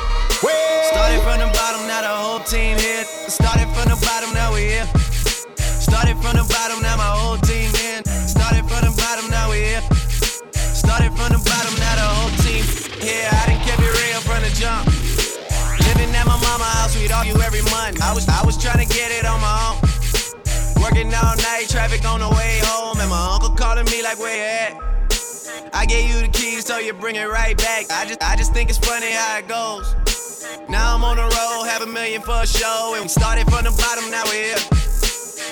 Started 0.93 1.21
from 1.25 1.37
the 1.41 1.49
bottom, 1.57 1.81
now 1.89 2.01
the 2.05 2.13
whole 2.13 2.39
team 2.45 2.77
here. 2.77 3.03
Started 3.27 3.67
from 3.73 3.89
the 3.89 3.97
bottom, 4.05 4.29
now 4.33 4.53
we 4.53 4.61
here. 4.77 4.85
Started 5.57 6.17
from 6.21 6.37
the 6.37 6.45
bottom, 6.53 6.81
now 6.85 6.97
my 6.97 7.09
whole 7.17 7.37
team 7.41 7.73
here. 7.81 8.01
Started 8.05 8.65
from 8.69 8.81
the 8.85 8.93
bottom, 8.93 9.25
now 9.31 9.49
we 9.49 9.73
here. 9.73 9.83
Started 10.53 11.11
from 11.17 11.33
the 11.33 11.41
bottom, 11.41 11.73
now 11.81 11.95
the 11.97 12.07
whole 12.13 12.33
team 12.45 12.63
here. 13.01 13.29
I 13.33 13.49
done 13.49 13.61
kept 13.65 13.81
it 13.81 13.89
real 13.89 14.21
from 14.21 14.39
the 14.45 14.53
jump. 14.53 14.85
Living 15.81 16.13
at 16.13 16.25
my 16.29 16.37
mama 16.37 16.69
house, 16.77 16.93
we'd 16.93 17.11
argue 17.11 17.41
every 17.41 17.65
month. 17.73 18.01
I 18.01 18.13
was 18.13 18.29
I 18.29 18.45
was 18.45 18.61
trying 18.61 18.85
to 18.85 18.89
get 18.93 19.09
it 19.09 19.25
on 19.25 19.41
my 19.41 19.81
own. 19.81 19.92
Working 20.83 21.13
all 21.15 21.35
night, 21.37 21.67
traffic 21.69 22.03
on 22.03 22.19
the 22.19 22.27
way 22.27 22.59
home, 22.63 22.99
and 22.99 23.09
my 23.09 23.31
uncle 23.31 23.55
calling 23.55 23.85
me 23.85 24.03
like, 24.03 24.19
where 24.19 24.35
you 24.35 24.43
at? 24.43 25.73
I 25.73 25.85
gave 25.85 26.11
you 26.11 26.19
the 26.21 26.27
keys, 26.27 26.65
so 26.65 26.77
you 26.77 26.91
bring 26.91 27.15
it 27.15 27.23
right 27.23 27.57
back. 27.57 27.89
I 27.89 28.05
just 28.05 28.21
I 28.21 28.35
just 28.35 28.51
think 28.53 28.69
it's 28.69 28.77
funny 28.77 29.11
how 29.11 29.37
it 29.37 29.47
goes. 29.47 29.95
Now 30.67 30.95
I'm 30.95 31.03
on 31.03 31.15
the 31.15 31.23
road, 31.23 31.63
have 31.71 31.83
a 31.83 31.87
million 31.87 32.21
for 32.21 32.35
a 32.35 32.45
show, 32.45 32.93
and 32.95 33.03
we 33.03 33.07
started 33.07 33.47
from 33.47 33.63
the 33.63 33.71
bottom, 33.71 34.11
now 34.11 34.23
we're 34.25 34.51
here. 34.51 34.63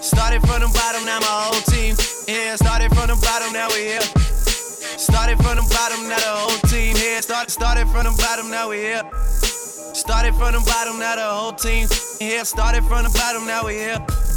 Started 0.04 0.42
from 0.42 0.60
the 0.62 0.72
bottom, 0.76 1.06
now 1.06 1.20
my 1.24 1.48
whole 1.48 1.62
team 1.72 1.96
here. 2.28 2.58
Started 2.58 2.92
from 2.92 3.08
the 3.08 3.16
bottom, 3.24 3.54
now 3.54 3.70
we're 3.70 3.88
here. 3.88 4.08
Started 5.00 5.38
from 5.40 5.56
the 5.56 5.66
bottom, 5.72 6.10
now 6.10 6.20
the 6.20 6.34
whole 6.44 6.60
team 6.68 6.96
here. 6.96 7.22
Started 7.22 7.52
started 7.52 7.88
from 7.88 8.04
the 8.04 8.14
bottom, 8.20 8.52
now 8.52 8.68
we're 8.68 9.00
here. 9.00 9.04
Started 9.96 10.36
from 10.36 10.52
the 10.54 10.64
bottom, 10.68 11.00
now 11.00 11.16
the 11.16 11.24
whole 11.24 11.54
team 11.54 11.88
here. 12.20 12.44
Started 12.44 12.84
from 12.84 13.04
the 13.04 13.14
bottom, 13.16 13.48
now 13.48 13.64
we're 13.64 13.96
here. 13.96 14.31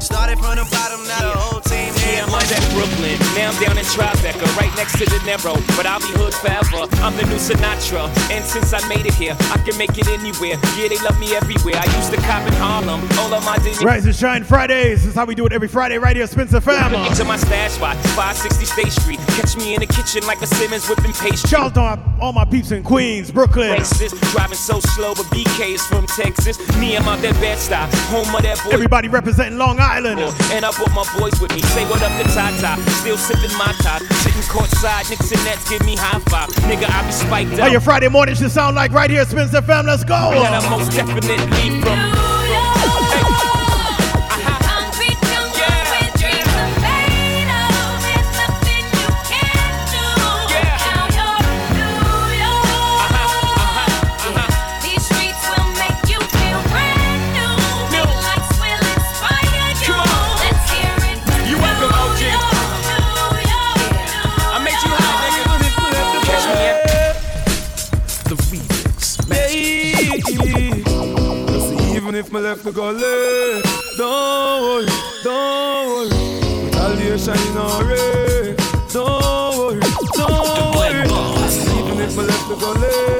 Started 0.00 0.38
from 0.38 0.56
the 0.56 0.64
bottom, 0.72 1.04
now 1.06 1.20
the 1.20 1.38
whole 1.38 1.60
team 1.60 1.92
here. 2.00 2.00
Yeah, 2.10 2.24
I'm 2.24 2.32
up 2.32 2.42
at 2.42 2.64
Brooklyn. 2.72 3.20
Now 3.36 3.52
I'm 3.52 3.58
down 3.60 3.76
in 3.76 3.84
Tribeca, 3.84 4.48
right 4.56 4.72
next 4.74 4.96
to 4.98 5.04
De 5.04 5.20
Niro. 5.28 5.54
But 5.76 5.84
I'll 5.84 6.00
be 6.00 6.08
hood 6.16 6.32
forever. 6.32 6.88
I'm 7.04 7.14
the 7.20 7.28
new 7.28 7.36
Sinatra. 7.36 8.08
And 8.32 8.42
since 8.42 8.72
I 8.72 8.80
made 8.88 9.04
it 9.04 9.14
here, 9.14 9.36
I 9.52 9.60
can 9.60 9.76
make 9.76 9.96
it 9.98 10.08
anywhere. 10.08 10.56
Yeah, 10.80 10.88
they 10.88 10.98
love 11.04 11.20
me 11.20 11.36
everywhere. 11.36 11.76
I 11.76 11.84
used 12.00 12.10
to 12.10 12.20
cop 12.24 12.42
in 12.48 12.54
Harlem. 12.56 13.04
All 13.20 13.32
of 13.32 13.44
my 13.44 13.58
days. 13.58 13.84
Rise 13.84 14.06
and 14.06 14.16
Shine 14.16 14.42
Fridays. 14.42 15.04
This 15.04 15.12
is 15.12 15.14
how 15.14 15.26
we 15.26 15.34
do 15.34 15.44
it 15.44 15.52
every 15.52 15.68
Friday 15.68 15.98
right 15.98 16.16
here, 16.16 16.26
Spencer 16.26 16.60
Fam. 16.60 16.92
Get 16.92 17.16
to 17.18 17.24
my 17.24 17.36
stash 17.36 17.72
spot, 17.72 17.96
560 18.16 18.64
State 18.64 18.92
Street. 18.92 19.20
Catch 19.36 19.56
me 19.58 19.74
in 19.74 19.80
the 19.80 19.86
kitchen 19.86 20.26
like 20.26 20.40
a 20.40 20.46
Simmons 20.46 20.88
whipping 20.88 21.12
pastry. 21.12 21.46
Shout 21.48 21.76
out 21.76 22.00
to 22.00 22.20
all 22.20 22.32
my 22.32 22.46
peeps 22.46 22.72
in 22.72 22.82
Queens, 22.82 23.30
Brooklyn. 23.30 23.76
Racist, 23.76 24.18
driving 24.32 24.56
so 24.56 24.80
slow, 24.80 25.14
but 25.14 25.26
BK 25.26 25.76
is 25.76 25.84
from 25.86 26.06
Texas. 26.06 26.58
Me, 26.80 26.96
I'm 26.96 27.06
out 27.06 27.20
that 27.20 27.34
bed 27.34 27.58
stop, 27.58 27.92
home 28.08 28.34
of 28.34 28.42
that 28.42 28.58
boy. 28.64 28.70
Everybody 28.72 29.08
representing 29.08 29.58
Long 29.58 29.78
Island. 29.78 29.99
And 30.06 30.64
I 30.64 30.70
brought 30.72 30.94
my 30.94 31.04
boys 31.18 31.38
with 31.40 31.54
me. 31.54 31.62
Say 31.62 31.84
what 31.88 32.02
up 32.02 32.12
to 32.20 32.24
Tata. 32.32 32.80
Still 32.90 33.18
sipping 33.18 33.56
my 33.58 33.72
top. 33.82 34.02
Sitting 34.24 34.42
courtside, 34.42 35.10
Knicks 35.10 35.30
and 35.32 35.44
Nets 35.44 35.68
give 35.68 35.84
me 35.84 35.96
high 35.96 36.18
five. 36.30 36.48
Nigga, 36.68 36.88
I 36.88 37.04
be 37.06 37.12
spiked 37.12 37.58
How 37.58 37.66
out. 37.66 37.72
your 37.72 37.80
Friday 37.80 38.08
morning 38.08 38.34
should 38.34 38.50
sound 38.50 38.76
like 38.76 38.92
right 38.92 39.10
here, 39.10 39.24
Spencer 39.24 39.62
Fam. 39.62 39.86
Let's 39.86 40.04
go. 40.04 40.14
And 40.14 40.54
I 40.54 40.70
most 40.70 40.92
definitely 40.92 41.80
from. 41.82 42.39
Left 72.50 72.64
to 72.64 72.72
go 72.72 72.90
left, 72.90 73.96
don't 73.96 74.62
worry, 74.62 74.86
don't 75.22 75.86
worry. 75.86 76.64
Retaliation 76.64 77.38
in 77.48 77.56
our 77.56 77.84
way. 77.84 78.56
Don't 78.92 79.56
worry, 79.56 79.80
don't 80.16 80.74
worry. 80.74 80.98
Even 81.78 82.00
if 82.00 82.16
my 82.16 82.22
left 82.24 82.48
to 82.48 82.56
go 82.56 82.72
left, 82.72 83.19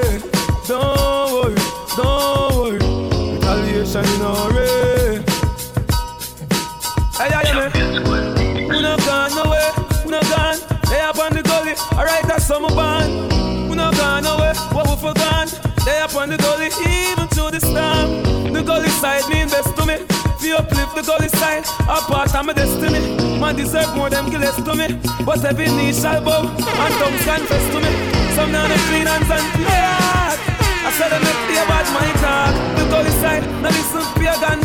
side 19.01 19.27
mean 19.29 19.49
best 19.49 19.75
to 19.75 19.83
me. 19.85 19.97
Fi 20.37 20.53
uplift 20.53 20.93
the 20.95 21.01
gully 21.01 21.29
side, 21.41 21.65
a 21.89 21.97
part 22.05 22.33
of 22.35 22.45
my 22.45 22.53
destiny. 22.53 23.01
Man 23.41 23.55
deserve 23.55 23.95
more 23.97 24.09
than 24.09 24.29
give 24.29 24.41
less 24.41 24.55
to 24.55 24.73
me. 24.77 24.87
But 25.25 25.43
every 25.43 25.69
knee 25.73 25.91
shall 25.91 26.21
bow, 26.23 26.45
and 26.45 26.93
tongues 27.01 27.23
confess 27.25 27.65
to 27.73 27.79
me. 27.81 27.91
Some 28.35 28.51
now 28.51 28.67
they 28.69 28.77
clean 28.89 29.07
hands 29.09 29.29
and 29.37 29.47
hard. 29.65 30.37
I 30.85 30.89
said 30.97 31.11
I'm 31.13 31.23
not 31.25 31.39
about 31.65 31.87
my 31.97 32.07
talk. 32.21 32.53
The 32.77 32.83
gully 32.93 33.13
side, 33.21 33.43
now 33.63 33.73
listen 33.73 34.05
to 34.13 34.21
your 34.21 34.37
gun. 34.39 34.59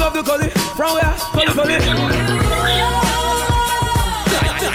Love 0.00 0.14
the 0.14 0.22
gully, 0.22 0.50
from 0.76 0.94
where? 0.94 1.14
Gully, 1.32 1.78
gully. 1.78 3.39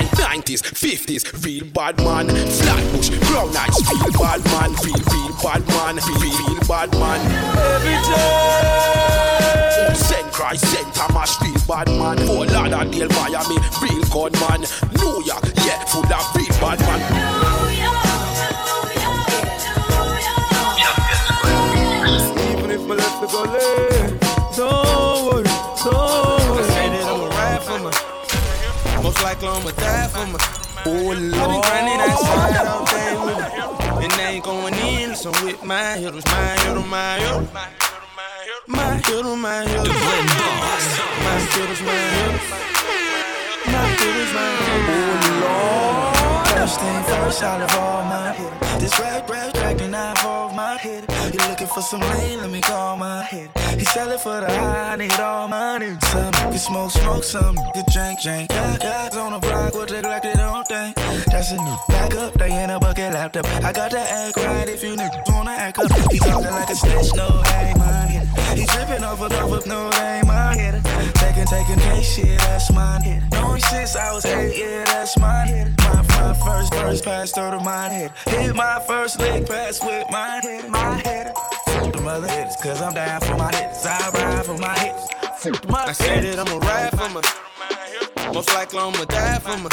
90s, 0.03 0.62
50s, 0.62 1.45
real 1.45 1.65
bad 1.73 1.97
man. 2.03 2.27
Flatbush, 2.27 3.10
ground 3.27 3.53
nights, 3.53 3.81
real 3.91 4.12
bad 4.13 4.43
man. 4.45 4.71
Real, 4.84 5.01
real 5.12 5.34
bad 5.41 5.67
man. 5.67 5.95
Real, 5.95 6.19
real 6.19 6.60
bad 6.67 6.91
man. 6.93 7.19
Every 7.58 7.97
day. 8.08 9.93
Send 9.95 10.31
Christ, 10.31 10.65
send 10.67 10.93
Thomas, 10.93 11.38
real 11.41 11.60
bad 11.67 11.88
man. 11.89 12.17
Fort 12.27 12.51
Lauderdale, 12.51 13.10
Miami, 13.10 13.58
real 13.81 14.03
gun 14.12 14.31
man. 14.41 14.62
New 14.97 15.23
York, 15.23 15.45
yeah, 15.65 15.84
full 15.86 16.05
of 16.05 16.36
real 16.36 16.53
bad 16.60 16.79
man. 16.79 17.55
Most 29.25 29.43
I'ma 29.43 29.71
die 29.71 30.07
for 30.09 30.25
my. 30.27 30.38
Oh 30.85 30.91
Lord. 30.91 31.33
I've 31.33 31.49
been 31.49 31.61
grinding 31.61 31.99
outside 31.99 32.61
all 32.67 32.85
day 32.85 33.13
with 33.25 33.38
me. 33.41 34.05
And 34.05 34.11
they 34.13 34.35
ain't 34.35 34.43
going 34.45 34.75
in, 34.75 35.15
so 35.15 35.31
with 35.43 35.63
my 35.63 35.97
hitters, 35.97 36.25
my 36.25 36.53
hitter, 36.61 36.85
my 36.85 37.17
hitter. 37.17 37.47
My 38.67 39.01
hitter, 39.01 39.35
my 39.35 39.65
hitter. 39.65 39.89
My 41.25 41.39
hitters, 41.41 41.81
my 41.81 41.97
hitters. 42.13 42.45
My 43.65 43.88
hitters, 43.97 44.31
my 44.38 44.45
hitters. 44.61 44.93
Oh 44.93 45.41
Lord, 45.41 46.14
first 46.65 46.80
thing 46.80 47.04
first, 47.04 47.43
I 47.43 47.60
all 47.78 48.04
my 48.06 48.34
hitters. 48.34 48.82
This 48.82 48.99
rap, 48.99 49.30
rap, 49.30 49.54
track, 49.54 49.82
and 49.82 49.95
I 49.95 50.10
involve 50.10 50.56
my 50.56 50.78
head. 50.78 51.06
You 51.34 51.39
looking 51.49 51.67
for 51.67 51.82
some 51.82 52.01
lane? 52.01 52.39
Let 52.41 52.49
me 52.49 52.62
call 52.62 52.97
my 52.97 53.21
head. 53.21 53.49
He 53.78 53.86
selling 53.86 54.17
for 54.17 54.41
the 54.41 54.47
high, 54.47 54.93
I 54.93 54.95
need 54.95 55.19
all 55.19 55.47
niggas. 55.47 56.04
Some 56.06 56.34
can 56.34 56.58
smoke, 56.58 56.91
smoke, 56.91 57.23
some 57.23 57.56
can 57.73 57.86
drink, 57.93 58.21
drink. 58.21 58.49
Yeah, 58.49 58.78
guys 58.78 59.15
on 59.15 59.34
the 59.34 59.39
block 59.39 59.73
will 59.75 59.86
take 59.86 60.04
like 60.04 60.23
they 60.23 60.34
don't 60.34 60.67
think. 60.67 60.95
That's 61.28 61.51
a 61.51 61.58
new 61.58 61.78
back 61.88 62.15
up, 62.15 62.34
they 62.34 62.51
in 62.63 62.69
a 62.71 62.80
bucket 62.80 63.13
laptop. 63.13 63.45
I 63.63 63.71
got 63.71 63.91
to 63.91 63.99
act 63.99 64.38
right 64.38 64.67
if 64.67 64.84
you 64.84 64.95
niggas 64.95 65.32
wanna 65.32 65.51
act 65.51 65.78
up. 65.78 65.91
He 66.12 66.17
talking 66.17 66.49
like 66.49 66.69
a 66.69 66.75
snitch, 66.75 67.13
no, 67.15 67.28
that 67.43 67.78
ain't. 67.78 68.44
He 68.56 68.65
tripping 68.65 69.04
off 69.04 69.22
a 69.22 69.30
cover, 69.30 69.62
no, 69.68 69.89
that 69.91 70.18
ain't 70.18 70.28
my 70.28 70.56
hitter. 70.56 70.82
Taking, 71.20 71.46
taking, 71.46 71.80
hey, 71.80 72.02
shit, 72.02 72.39
that's 72.39 72.72
mine. 72.72 73.28
Knowing 73.32 73.62
since 73.62 73.96
I 73.96 74.13
was 74.13 74.26
eight, 74.26 74.58
yeah, 74.58 74.84
that's 74.86 75.18
mine. 75.20 75.76
My, 75.80 76.02
my 76.02 76.34
first 76.46 76.74
verse 76.74 77.02
pass 77.02 77.32
through 77.32 77.52
to 77.52 77.60
mine 77.60 77.91
hitter. 77.91 78.13
Hit 78.30 78.56
my 78.56 78.80
first 78.88 79.20
leg 79.20 79.46
pass 79.48 79.84
with 79.84 80.10
mine 80.10 80.41
hitter, 80.41 80.70
my. 80.70 81.02
Fuck 81.68 81.94
the 81.94 82.02
mother 82.02 82.28
hitters, 82.28 82.56
cause 82.63 82.82
I'm 82.82 82.94
down 82.94 83.22
for 83.22 83.36
my 83.36 83.54
hitters. 83.54 83.86
I 83.86 84.10
ride 84.12 84.46
for 84.46 84.58
my 84.58 84.78
hitters. 84.80 85.08
Fuck 85.39 85.62
the 85.62 85.68
mother 85.68 85.89
I 85.89 85.94
say 85.94 86.22
that 86.22 86.39
I'ma 86.39 86.58
ride 86.58 86.91
for 86.91 87.10
my. 87.10 88.34
Most 88.34 88.50
likely 88.54 88.80
I'ma 88.80 89.06
die 89.06 89.39
for 89.39 89.58
my. 89.58 89.70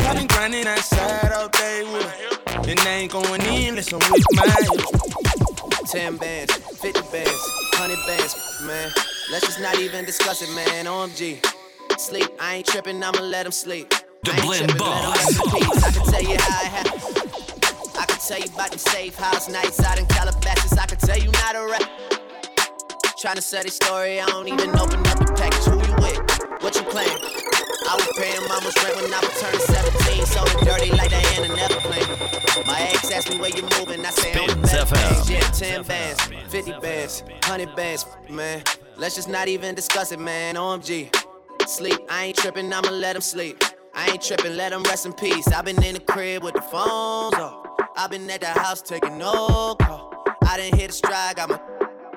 I've 0.00 0.16
been 0.16 0.26
grinding 0.28 0.66
outside 0.66 1.32
all 1.32 1.48
day 1.48 1.82
with. 1.82 2.30
And 2.68 2.78
they 2.78 2.90
ain't 2.90 3.12
going 3.12 3.42
in 3.42 3.70
unless 3.70 3.92
I'm 3.92 3.98
with 3.98 4.24
my 4.32 5.29
10 5.90 6.18
bands, 6.18 6.54
50 6.54 7.00
bands, 7.10 7.50
100 7.74 8.06
bands, 8.06 8.62
man. 8.64 8.92
Let's 9.32 9.44
just 9.44 9.60
not 9.60 9.76
even 9.80 10.04
discuss 10.04 10.40
it, 10.40 10.48
man. 10.54 10.86
OMG. 10.86 11.44
Sleep, 11.98 12.28
I 12.38 12.56
ain't 12.56 12.66
tripping, 12.66 13.02
I'ma 13.02 13.20
let 13.22 13.44
him 13.44 13.50
sleep. 13.50 13.92
The 14.22 14.40
Blend 14.40 14.78
Boss. 14.78 15.16
rest 15.16 15.30
in 15.32 15.50
peace. 15.50 15.82
I 15.82 15.90
can 15.90 16.04
tell 16.06 16.22
you 16.22 16.36
how 16.38 16.62
it 16.62 16.70
happened. 16.70 17.02
I 17.98 18.04
can 18.06 18.18
tell 18.20 18.38
you 18.38 18.54
about 18.54 18.70
them 18.70 18.78
safe 18.78 19.16
house 19.16 19.48
nights 19.48 19.82
out 19.82 19.98
in 19.98 20.06
Calabasas. 20.06 20.78
I 20.78 20.86
can 20.86 20.98
tell 20.98 21.18
you 21.18 21.32
not 21.32 21.56
a 21.56 21.66
rap. 21.66 21.90
Tryna 23.20 23.42
sell 23.42 23.64
this 23.64 23.74
story, 23.74 24.20
I 24.20 24.26
don't 24.26 24.46
even 24.46 24.70
open 24.78 25.04
up 25.08 25.18
the 25.18 25.34
package. 25.36 25.64
Who 25.64 25.74
you 25.74 25.94
with? 25.96 26.62
What 26.62 26.76
you 26.76 26.82
claim? 26.82 27.39
I 27.90 27.96
was 27.96 28.06
paying 28.16 28.46
mama's 28.46 28.76
rent 28.84 29.02
when 29.02 29.12
I 29.12 29.18
was 29.18 29.40
turning 29.40 29.58
17. 29.58 30.24
So 30.26 30.44
dirty 30.64 30.92
like 30.92 31.10
Diana 31.10 31.48
never 31.56 31.74
played. 31.80 32.06
My 32.64 32.80
ex 32.82 33.10
asked 33.10 33.30
me 33.30 33.40
where 33.40 33.50
you 33.50 33.62
moving, 33.80 34.06
I 34.06 34.10
say 34.10 34.32
I'm 34.32 34.62
back. 34.62 35.28
Yeah, 35.28 35.40
10 35.40 35.82
bands, 35.82 36.22
50 36.50 36.74
bands, 36.80 37.22
100 37.22 37.74
bands, 37.74 38.06
man. 38.28 38.62
Let's 38.96 39.16
just 39.16 39.28
not 39.28 39.48
even 39.48 39.74
discuss 39.74 40.12
it, 40.12 40.20
man. 40.20 40.54
OMG. 40.54 41.12
Sleep, 41.66 41.98
I 42.08 42.26
ain't 42.26 42.36
tripping, 42.36 42.72
I'ma 42.72 42.90
let 42.90 43.16
him 43.16 43.22
sleep. 43.22 43.60
I 43.92 44.10
ain't 44.10 44.22
tripping, 44.22 44.56
let 44.56 44.72
him 44.72 44.84
rest 44.84 45.04
in 45.04 45.12
peace. 45.12 45.48
I've 45.48 45.64
been 45.64 45.82
in 45.82 45.94
the 45.94 46.00
crib 46.00 46.44
with 46.44 46.54
the 46.54 46.62
phones 46.62 47.34
off. 47.34 47.66
I've 47.96 48.12
been 48.12 48.30
at 48.30 48.40
the 48.40 48.46
house 48.46 48.82
taking 48.82 49.18
no 49.18 49.74
call. 49.82 50.14
I 50.46 50.56
didn't 50.58 50.78
hit 50.78 50.90
a 50.90 50.92
stride, 50.92 51.34
got 51.34 51.48
my 51.48 51.60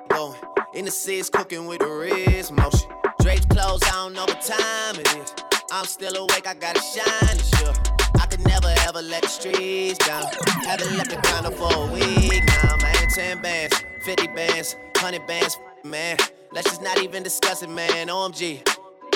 going. 0.09 0.39
In 0.75 0.85
the 0.85 0.91
seats, 0.91 1.31
cooking 1.31 1.65
with 1.65 1.79
the 1.79 1.87
wrist 1.87 2.51
motion. 2.51 2.91
Drapes 3.21 3.47
closed, 3.47 3.83
I 3.85 3.91
don't 3.93 4.13
know 4.13 4.25
what 4.25 4.39
time 4.39 4.99
it 4.99 5.15
is. 5.15 5.33
I'm 5.75 5.85
still 5.85 6.15
awake, 6.15 6.45
I 6.45 6.53
gotta 6.53 6.79
shine 6.79 7.37
year. 7.59 7.73
I 8.21 8.27
could 8.27 8.45
never 8.45 8.71
ever 8.87 9.01
let 9.01 9.23
the 9.23 9.27
streets 9.27 9.97
down. 10.05 10.23
Haven't 10.67 10.95
left 10.95 11.09
the 11.09 11.15
condo 11.15 11.49
for 11.49 11.73
a 11.73 11.91
week 11.91 12.45
now, 12.45 12.77
man. 12.77 13.07
10 13.09 13.41
bands, 13.41 13.83
50 14.03 14.27
bands, 14.27 14.75
100 14.97 15.25
bands, 15.25 15.57
man. 15.83 16.17
Let's 16.51 16.69
just 16.69 16.83
not 16.83 17.01
even 17.01 17.23
discuss 17.23 17.63
it, 17.63 17.71
man. 17.71 18.09
OMG. 18.09 18.61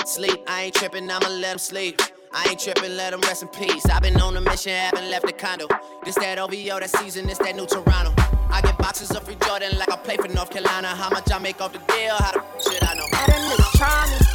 Sleep, 0.04 0.40
I 0.48 0.64
ain't 0.64 0.74
tripping, 0.74 1.08
I'ma 1.08 1.28
let 1.28 1.52
him 1.52 1.58
sleep. 1.58 2.02
I 2.32 2.48
ain't 2.50 2.58
tripping, 2.58 2.96
let 2.96 3.14
him 3.14 3.20
rest 3.20 3.42
in 3.42 3.48
peace. 3.50 3.86
I've 3.86 4.02
been 4.02 4.20
on 4.20 4.36
a 4.36 4.40
mission, 4.40 4.72
haven't 4.72 5.08
left 5.12 5.26
the 5.26 5.32
condo. 5.32 5.68
This 6.04 6.16
that 6.16 6.40
OVO, 6.40 6.80
that 6.80 6.90
season, 6.90 7.28
this 7.28 7.38
that 7.38 7.54
new 7.54 7.66
Toronto. 7.66 8.12
I 8.50 8.62
get 8.62 8.76
boxes 8.78 9.12
of 9.12 9.22
free 9.22 9.36
Jordan 9.46 9.78
like 9.78 9.92
I 9.92 9.96
play 9.96 10.16
for 10.16 10.26
North 10.26 10.50
Carolina. 10.50 10.88
How 10.88 11.08
much 11.10 11.30
I 11.30 11.38
make 11.38 11.60
off 11.60 11.72
the 11.72 11.78
deal, 11.78 12.16
how 12.18 12.32
the 12.32 12.68
shit 12.68 12.82
I 12.82 12.94
know. 12.94 13.06
Let 13.12 13.28
a 13.28 13.32
nigga 13.32 13.78
try. 13.78 14.27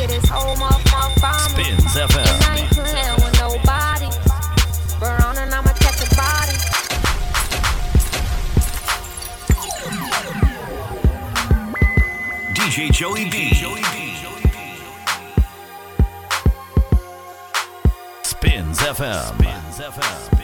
I'ma 0.00 0.08
get 0.08 0.20
his 0.20 0.30
whole 0.30 0.56
motherfucker 0.56 1.20
from. 1.20 1.50
Spins 1.50 1.94
FM. 1.94 2.26
And 2.26 2.44
I 2.44 2.56
ain't 2.58 2.70
playing 2.70 3.16
with 3.16 3.34
nobody. 3.38 4.08
Burn 4.98 5.36
and 5.36 5.54
I'ma 5.54 5.72
catch 5.74 6.00
a 6.00 6.08
body. 6.16 6.56
DJ 12.54 12.90
Joey 12.92 13.28
B. 13.30 13.50
Joey 13.52 13.82
B. 13.92 14.16
Spins 18.22 18.78
FM. 18.78 19.34
Spins 19.36 19.78
FM. 19.80 20.39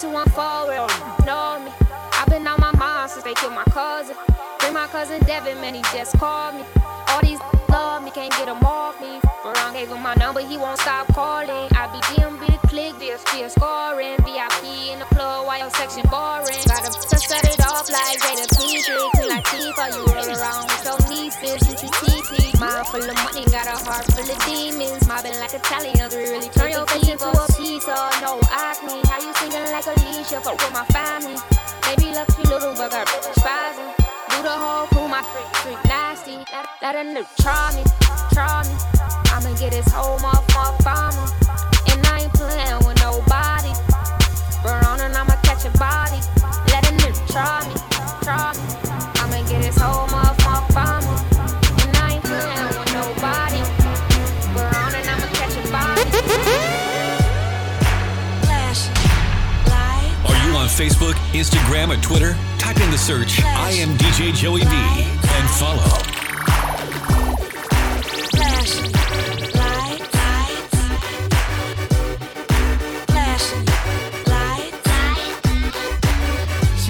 to 0.00 0.08
one 0.08 0.28
forward. 0.30 0.90
Know 1.24 1.60
me. 1.64 1.72
I've 2.12 2.28
been 2.28 2.46
on 2.46 2.60
my 2.60 2.72
mind 2.76 3.10
since 3.10 3.24
they 3.24 3.34
killed 3.34 3.54
my 3.54 3.64
cousin. 3.64 4.16
Then 4.60 4.74
my 4.74 4.86
cousin 4.88 5.20
Devin, 5.24 5.60
man, 5.60 5.74
he 5.74 5.82
just 5.94 6.18
called 6.18 6.56
me. 6.56 6.64
All 7.08 7.20
these 7.22 7.40
love 7.68 8.02
me, 8.02 8.10
can't 8.10 8.32
get 8.32 8.46
them 8.46 8.62
off 8.64 9.00
me. 9.00 9.20
Wrong 9.44 9.72
gave 9.72 9.88
him 9.88 10.02
my 10.02 10.14
number, 10.14 10.40
he 10.40 10.58
won't 10.58 10.78
stop 10.80 11.06
calling. 11.14 11.68
I 11.72 11.88
be 11.92 12.00
DM, 12.12 12.38
be 12.40 12.68
click, 12.68 12.98
be 12.98 13.10
a 13.10 13.18
still 13.18 13.48
scoring. 13.48 14.16
VIP 14.18 14.92
in 14.92 14.98
the 14.98 15.06
club, 15.14 15.46
while 15.46 15.58
your 15.58 15.70
section 15.70 16.02
boring. 16.10 16.60
Gotta 16.66 16.92
set 16.92 17.44
it 17.44 17.60
off 17.64 17.88
like 17.88 18.20
they 18.20 18.36
the 18.36 18.46
till 19.16 19.32
I 19.32 19.40
for 19.44 19.88
you 19.96 20.04
roll 20.12 20.28
around 20.36 20.65
mind 22.66 22.86
full 22.88 23.06
of 23.06 23.14
money, 23.22 23.44
got 23.54 23.66
a 23.70 23.76
heart 23.86 24.04
full 24.10 24.26
of 24.26 24.38
demons. 24.44 25.06
Mobbing 25.06 25.38
like 25.38 25.54
Italians, 25.54 26.14
we 26.14 26.26
really 26.26 26.50
turn 26.50 26.70
your 26.74 26.86
face 26.86 27.08
into 27.08 27.30
a 27.30 27.46
pizza. 27.54 27.94
Oh, 27.94 28.10
no 28.22 28.32
acne, 28.50 28.98
how 29.06 29.22
you 29.22 29.32
singing 29.38 29.70
like 29.70 29.86
Alicia? 29.86 30.42
Fuck 30.42 30.58
with 30.58 30.74
my 30.74 30.84
family. 30.90 31.38
Baby, 31.86 32.10
look, 32.10 32.28
you 32.38 32.50
little 32.50 32.74
but 32.74 32.90
got 32.90 33.06
spazzing. 33.06 33.90
Do 34.30 34.42
the 34.42 34.50
whole 34.50 34.86
crew, 34.90 35.06
my 35.06 35.22
freak, 35.22 35.50
freak 35.62 35.80
nasty. 35.86 36.42
Let, 36.50 36.66
let 36.82 36.94
a 36.98 37.04
nigga 37.06 37.30
try 37.38 37.70
me, 37.78 37.82
try 38.34 38.66
me. 38.66 38.74
I'ma 39.30 39.54
get 39.58 39.72
his 39.72 39.86
whole 39.92 40.18
motherfucker 40.18 41.14
me. 41.14 41.24
And 41.94 42.06
I 42.10 42.26
ain't 42.26 42.34
playing 42.34 42.82
with 42.82 42.98
nobody. 42.98 43.72
Burn 44.62 44.82
on 44.90 45.00
and 45.00 45.14
I'ma 45.14 45.38
catch 45.46 45.64
a 45.64 45.70
body. 45.78 46.18
Let 46.74 46.82
a 46.90 46.92
nigga 46.98 47.22
try 47.30 47.62
me, 47.70 47.78
try 48.26 48.50
me. 48.58 48.66
I'ma 49.22 49.38
get 49.48 49.64
his 49.64 49.78
whole 49.78 50.08
motherfucker 50.08 50.72
from 50.72 51.25
Are 60.26 60.48
you 60.48 60.56
on 60.56 60.68
Facebook, 60.68 61.14
Instagram, 61.32 61.96
or 61.96 62.00
Twitter? 62.02 62.36
Type 62.58 62.80
in 62.80 62.90
the 62.90 62.98
search 62.98 63.40
I 63.42 63.70
am 63.70 63.96
DJ 63.96 64.34
Joey 64.34 64.60
B 64.60 64.66
and 64.70 65.50
follow. 65.50 66.15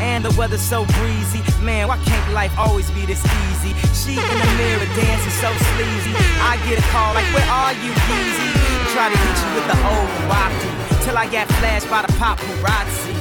And 0.00 0.24
the 0.24 0.32
weather's 0.38 0.62
so 0.62 0.84
breezy. 0.98 1.42
Man, 1.62 1.88
why 1.88 1.98
can't 2.04 2.32
life 2.32 2.56
always 2.58 2.90
be 2.90 3.04
this 3.06 3.20
easy? 3.20 3.72
She 3.92 4.16
in 4.16 4.38
the 4.42 4.50
mirror 4.56 4.88
dancing 4.96 5.36
so 5.38 5.52
sleazy. 5.76 6.12
I 6.40 6.56
get 6.66 6.78
a 6.78 6.86
call 6.88 7.14
like, 7.14 7.28
where 7.36 7.44
are 7.48 7.72
you, 7.84 7.92
Yeezy? 8.08 8.48
Try 8.96 9.12
to 9.12 9.16
hit 9.16 9.36
you 9.44 9.50
with 9.54 9.66
the 9.68 9.78
old 9.84 10.10
wapty. 10.30 11.04
Till 11.04 11.16
I 11.16 11.28
got 11.30 11.46
flashed 11.60 11.88
by 11.90 12.02
the 12.02 12.12
paparazzi. 12.14 13.14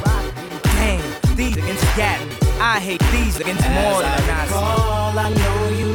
Damn, 0.79 1.35
these 1.35 1.57
against 1.57 1.83
got 1.97 2.19
me. 2.25 2.35
I 2.61 2.79
hate 2.79 3.03
these 3.11 3.39
against 3.39 3.63
more 3.69 4.01
than 4.01 4.27
Nazi. 4.27 4.53
Call, 4.53 5.19
I 5.19 5.29
know 5.29 5.69
you 5.77 5.88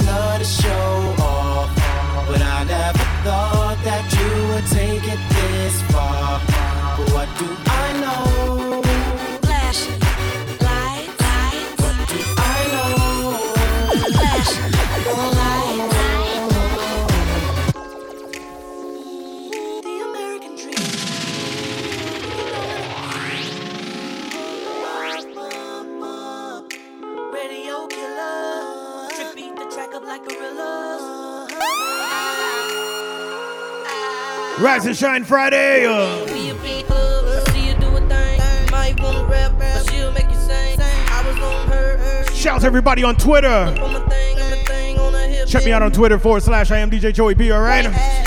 Uh. 35.85 36.25
I 41.11 41.23
was 41.27 41.37
on 41.37 41.69
her, 41.69 41.99
her. 41.99 42.25
Shout 42.33 42.55
out 42.57 42.61
to 42.63 42.67
everybody 42.67 43.05
on 43.05 43.17
Twitter. 43.17 43.75
Check 45.47 45.67
me 45.67 45.73
out 45.73 45.83
on 45.83 45.93
Twitter 45.93 46.19
forward 46.19 46.43
slash 46.43 46.71
I 46.71 46.79
am 46.79 46.91
DJ 46.91 47.13
Joey 47.13 47.35
B, 47.35 47.53
alright? 47.53 48.24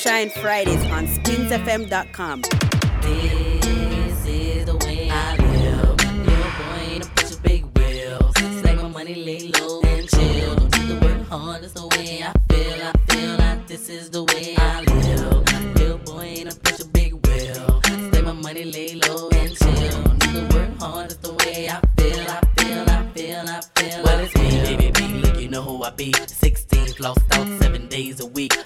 Shine 0.00 0.30
Fridays 0.30 0.82
on 0.86 1.06
spinsfm.com. 1.06 2.40
This 3.02 4.26
is 4.26 4.64
the 4.64 4.76
way 4.86 5.10
I 5.10 5.36
live. 5.36 5.98
Little 6.24 6.52
boy 6.56 6.78
ain't 6.88 7.06
a 7.06 7.10
bunch 7.10 7.30
of 7.32 7.42
big 7.42 7.64
wheels. 7.76 8.32
Stack 8.60 8.76
my 8.76 8.88
money, 8.88 9.14
lay 9.14 9.48
low 9.60 9.82
and 9.82 10.08
chill. 10.08 10.56
Don't 10.56 10.78
need 10.78 10.88
to 10.88 11.06
work 11.06 11.26
hard, 11.28 11.62
that's 11.62 11.74
the 11.74 11.86
way 11.88 12.22
I 12.24 12.32
feel. 12.48 12.82
I 12.82 12.92
feel 13.12 13.36
like 13.36 13.66
this 13.66 13.90
is 13.90 14.08
the 14.08 14.24
way 14.24 14.54
I 14.56 14.80
live. 14.80 15.76
Little 15.76 15.98
boy 15.98 16.22
ain't 16.22 16.50
a 16.50 16.58
bunch 16.60 16.80
of 16.80 16.90
big 16.94 17.12
wheels. 17.26 17.84
Stack 17.84 18.24
my 18.24 18.32
money, 18.32 18.64
lay 18.64 18.94
low 18.94 19.28
and 19.28 19.54
chill. 19.54 20.02
Don't 20.02 20.18
need 20.24 20.48
to 20.48 20.56
work 20.56 20.78
hard, 20.78 21.10
that's 21.10 21.16
the 21.16 21.34
way 21.34 21.68
I 21.68 21.78
feel. 22.00 22.20
I 22.26 22.40
feel, 22.56 22.88
I 22.88 23.02
feel, 23.12 23.48
I 23.50 23.60
feel. 23.76 24.02
Well, 24.04 24.20
it's 24.20 24.34
me, 24.34 24.62
baby, 24.62 24.90
B. 24.92 25.20
Look, 25.20 25.38
you 25.38 25.50
know 25.50 25.60
who 25.60 25.82
I 25.82 25.90
be. 25.90 26.14
16, 26.26 26.94
lost 27.00 27.20
out 27.32 27.46
seven 27.60 27.86
days 27.88 28.20
a 28.20 28.26
week. 28.26 28.56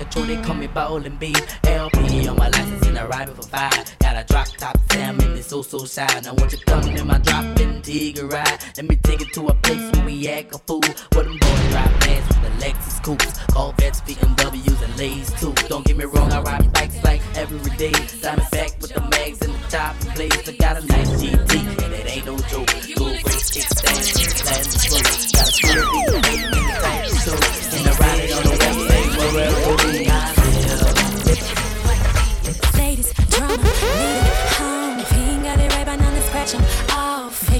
Control, 0.00 0.24
they 0.24 0.36
call 0.42 0.54
me 0.54 0.66
ballin' 0.66 1.16
B. 1.16 1.34
LP 1.64 2.26
on 2.28 2.36
my 2.36 2.48
license 2.48 2.86
and 2.86 2.98
I 2.98 3.06
ride 3.06 3.28
for 3.30 3.42
five. 3.42 3.98
Got 3.98 4.16
a 4.16 4.24
drop 4.26 4.48
top 4.56 4.78
Sam 4.92 5.20
and 5.20 5.38
it's 5.38 5.48
so 5.48 5.62
so 5.62 5.84
shy. 5.84 6.08
Now 6.24 6.34
won't 6.34 6.52
you 6.52 6.58
come 6.66 6.88
in 6.88 7.06
my 7.06 7.18
drop 7.18 7.44
in 7.60 7.82
Tiger 7.82 8.26
ride? 8.26 8.58
Let 8.76 8.88
me 8.88 8.96
take 8.96 9.20
it 9.20 9.32
to 9.34 9.46
a 9.48 9.54
place 9.54 9.92
where 9.92 10.06
we 10.06 10.28
act 10.28 10.54
a 10.54 10.58
fool. 10.58 10.80
Where 11.12 11.24
them 11.24 11.38
boys 11.38 11.68
drive 11.70 11.92
fast 12.02 12.28
with 12.28 12.58
the 12.58 12.64
Lexus 12.64 13.02
coupes, 13.02 13.38
Corvettes, 13.52 14.00
BMWs 14.00 14.82
and 14.82 14.98
Lays 14.98 15.32
too. 15.40 15.52
Don't 15.68 15.84
get 15.84 15.96
me 15.96 16.04
wrong, 16.04 16.32
I 16.32 16.40
ride 16.40 16.72
bikes 16.72 17.02
like 17.04 17.22
every 17.36 17.76
day. 17.76 17.92
Diamond 18.22 18.50
back 18.50 18.72
with 18.80 18.94
the 18.94 19.02
mags 19.02 19.42
and 19.42 19.54
the 19.54 19.68
top 19.68 19.94
blades. 20.14 20.48
I 20.48 20.52
got 20.56 20.82
a 20.82 20.86
nice 20.86 21.10
GT 21.22 21.84
and 21.84 21.92
it 21.92 22.16
ain't 22.16 22.26
no 22.26 22.38
joke. 22.48 22.68
Go 22.96 23.04
great 23.04 23.24
kickstand, 23.52 24.46
land 24.46 24.66
slow. 24.66 26.20
Got 26.22 26.56
a 26.56 26.59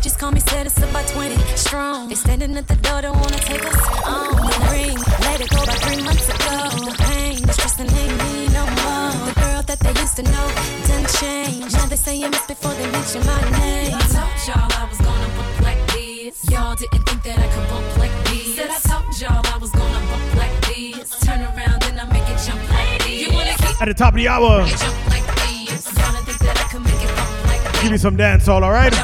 off. 0.01 0.05
They 0.05 0.09
just 0.09 0.18
call 0.18 0.32
me 0.32 0.40
citizen 0.40 0.92
by 0.92 1.03
20 1.05 1.36
strong. 1.57 2.09
They 2.09 2.14
standing 2.14 2.57
at 2.57 2.66
the 2.68 2.76
door, 2.76 3.03
don't 3.03 3.16
wanna 3.16 3.38
take 3.38 3.64
us 3.64 3.80
on. 4.07 4.36
The 4.36 4.68
ring, 4.72 4.96
let 5.20 5.40
it 5.40 5.51
go 5.51 5.64
by 5.66 5.74
three 5.74 6.03
months 6.03 6.28
ago. 6.28 6.57
The 6.88 6.96
pain, 6.98 7.42
the 7.42 7.53
stress, 7.53 7.78
and 7.80 7.92
ain't 7.92 8.16
me 8.24 8.48
no 8.48 8.64
more. 8.64 9.12
The 9.28 9.34
girl 9.40 9.62
that 9.62 9.78
they 9.80 9.92
used 10.01 10.16
to 10.16 10.22
know 10.22 10.48
done 10.88 11.07
changed. 11.20 11.76
Now 11.76 11.86
they 11.86 11.96
say 11.96 12.16
you 12.16 12.30
miss 12.30 12.46
before 12.46 12.74
they 12.74 12.90
mention 12.90 13.24
my 13.26 13.40
name. 13.61 13.94
I 13.94 14.01
told 14.09 14.36
y'all 14.46 14.68
I 14.72 14.86
was 14.88 14.98
gonna 14.98 15.28
bump 15.36 15.61
like 15.62 15.82
this. 15.92 16.51
Y'all 16.51 16.74
didn't 16.76 17.05
think 17.07 17.22
that 17.24 17.38
I 17.38 17.48
could 17.53 17.68
bump 17.68 17.98
like 17.98 18.16
this. 18.28 18.57
Said 18.57 18.70
I 18.70 18.80
told 18.80 19.20
y'all 19.20 19.55
I 19.55 19.59
was 19.59 19.70
gonna 19.70 20.01
bump 20.09 20.34
like 20.36 20.57
this. 20.68 21.11
Turn 21.20 21.40
around 21.40 21.80
and 21.84 22.01
I 22.01 22.05
make 22.12 22.28
it 22.28 22.40
jump 22.46 22.62
like 22.70 23.05
this. 23.05 23.20
You 23.20 23.32
wanna 23.32 23.55
keep 23.59 23.82
At 23.82 23.88
the 23.88 23.94
top 23.94 24.14
of 24.14 24.20
the 24.20 24.28
hour, 24.28 24.64
like 25.12 25.28
this. 25.44 25.84
Y'all 25.92 26.24
think 26.24 26.38
that 26.40 26.57
I 26.57 26.66
could 26.72 26.84
make 26.84 27.03
it 27.05 27.12
bump 27.16 27.32
like 27.53 27.62
this. 27.72 27.82
give 27.82 27.92
me 27.92 27.98
some 27.98 28.16
dance 28.16 28.48
all, 28.48 28.64
all 28.64 28.72
right? 28.72 28.94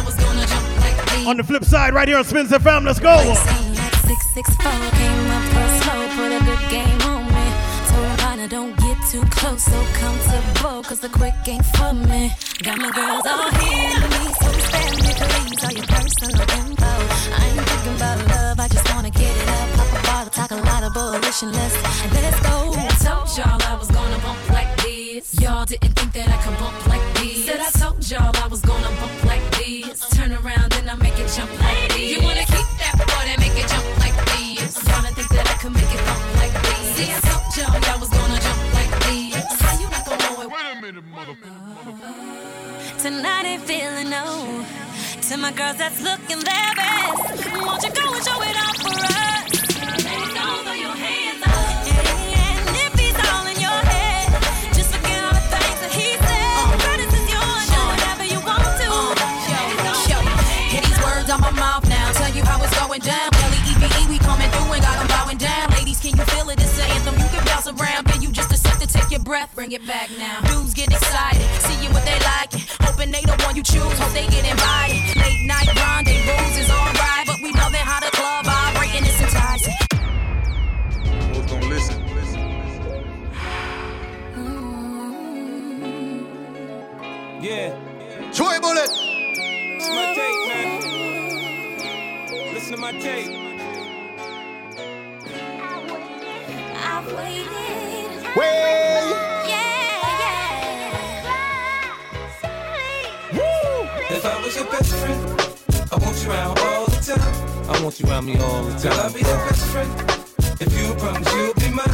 On 1.27 1.37
the 1.37 1.43
flip 1.43 1.65
side, 1.65 1.93
right 1.93 2.07
here 2.07 2.19
on 2.19 2.25
Spins 2.25 2.53
FM, 2.53 2.85
let's 2.87 3.01
go. 3.01 3.19
Six 4.07 4.31
six 4.31 4.49
four 4.63 4.71
came 4.71 5.27
up 5.35 5.43
real 5.59 5.73
slow, 5.83 6.07
put 6.15 6.31
a 6.31 6.39
good 6.39 6.71
game 6.71 7.01
on 7.03 7.27
me. 7.27 7.47
Told 7.91 8.19
partner 8.21 8.47
don't 8.47 8.77
get 8.79 8.97
too 9.11 9.23
close, 9.35 9.65
so 9.65 9.83
comfortable, 9.95 10.85
cause 10.85 11.01
the 11.01 11.09
quick 11.09 11.35
ain't 11.49 11.67
for 11.75 11.93
me. 11.95 12.31
Got 12.63 12.79
my 12.79 12.93
girls 12.95 13.27
all 13.27 13.51
here 13.59 14.07
me, 14.07 14.23
so 14.39 14.49
stand 14.71 14.97
me 15.03 15.11
please, 15.19 15.65
all 15.67 15.73
your 15.75 15.87
personal 15.91 16.47
info. 16.63 16.93
I 17.35 17.43
ain't 17.51 17.67
thinking 17.71 17.97
about 17.97 18.19
love, 18.29 18.61
I 18.61 18.69
just 18.69 18.95
wanna 18.95 19.11
get 19.11 19.35
it 19.35 19.49
up, 19.49 19.69
pop 19.75 19.99
a 19.99 20.03
bottle, 20.07 20.31
talk 20.31 20.51
a 20.53 20.63
lot 20.63 20.85
of 20.85 20.95
bullshit, 20.95 21.43
and 21.43 21.53
let's 21.59 21.75
let's 22.15 22.41
go. 22.47 22.71
I 22.71 22.95
told 23.03 23.27
y'all 23.37 23.59
I 23.67 23.75
was 23.75 23.91
gonna 23.91 24.19
bump 24.23 24.51
like 24.51 24.77
this. 24.77 25.41
Y'all 25.41 25.65
didn't 25.65 25.91
think 25.99 26.13
that 26.13 26.29
I 26.29 26.37
could 26.39 26.57
bump 26.57 26.87
like 26.87 27.03
this. 27.19 27.47
Said 27.47 27.59
I 27.59 27.71
told 27.71 28.09
y'all 28.09 28.31
I 28.33 28.47
was 28.47 28.61
gonna 28.61 28.95
bump 29.01 29.26
Tonight 42.99 43.45
ain't 43.45 43.63
feeling 43.63 44.11
no. 44.11 44.65
To 45.29 45.37
my 45.37 45.53
girls 45.53 45.77
that's 45.77 46.01
looking 46.01 46.39
their 46.39 46.75
best, 46.75 47.47
won't 47.53 47.83
you 47.83 47.91
go 47.93 48.15
and 48.15 48.25
show 48.25 48.41
it 48.43 48.57
off 48.65 48.77
for 48.85 48.99
us? 49.05 49.51
Throw 50.65 50.73
your 50.73 50.97
hands 50.97 51.46
breath? 69.27 69.53
Bring 69.55 69.73
it 69.73 69.85
back 69.87 70.09
now. 70.19 70.41
Dudes 70.43 70.73
get 70.73 70.89
excited, 70.89 71.43
seeing 71.63 71.93
what 71.93 72.05
they 72.05 72.19
like. 72.21 72.55
Hoping 72.87 73.11
they 73.11 73.23
the 73.23 73.37
one 73.45 73.57
you 73.57 73.63
choose. 73.63 73.83
Hope 73.83 74.13
they 74.13 74.27
get 74.29 74.49
invited. 74.49 75.17
Late 75.21 75.45
night 75.45 75.67
rendezvous 75.75 76.61
is 76.63 76.71
alright, 76.71 77.27
but 77.27 77.37
we 77.43 77.51
know 77.53 77.69
that 77.75 77.85
how 77.85 78.01
the 78.01 78.11
club 78.17 78.47
vibrating 78.47 79.05
is 79.05 79.21
enticing. 79.21 79.75
Who's 81.35 81.47
gonna 81.51 81.67
listen? 81.67 82.05
Yeah. 87.43 87.75
Joy 88.33 88.59
Bullet. 88.61 88.89
Listen 88.89 89.91
to 89.91 89.95
my 89.95 90.15
tape, 90.15 90.41
man. 90.49 90.81
Listen 92.55 92.73
to 92.75 92.81
my 92.81 92.93
tape. 92.93 93.36
Your 104.57 104.65
best 104.71 104.95
friend, 104.97 105.21
I 105.93 105.97
want 105.97 106.17
you 106.25 106.31
around 106.31 106.59
all 106.59 106.87
the 106.87 107.01
time. 107.05 107.69
I 107.69 107.83
want 107.83 108.01
you 108.01 108.09
around 108.09 108.25
me 108.25 108.39
all 108.39 108.65
the 108.65 108.73
Girl, 108.83 109.01
I'll 109.01 109.13
be 109.13 109.21
your 109.21 109.37
best 109.45 109.67
friend. 109.67 109.91
If 110.59 110.73
you 110.73 110.95
promise 110.95 111.31
you'll 111.35 111.53
be 111.61 111.69
mine. 111.77 111.93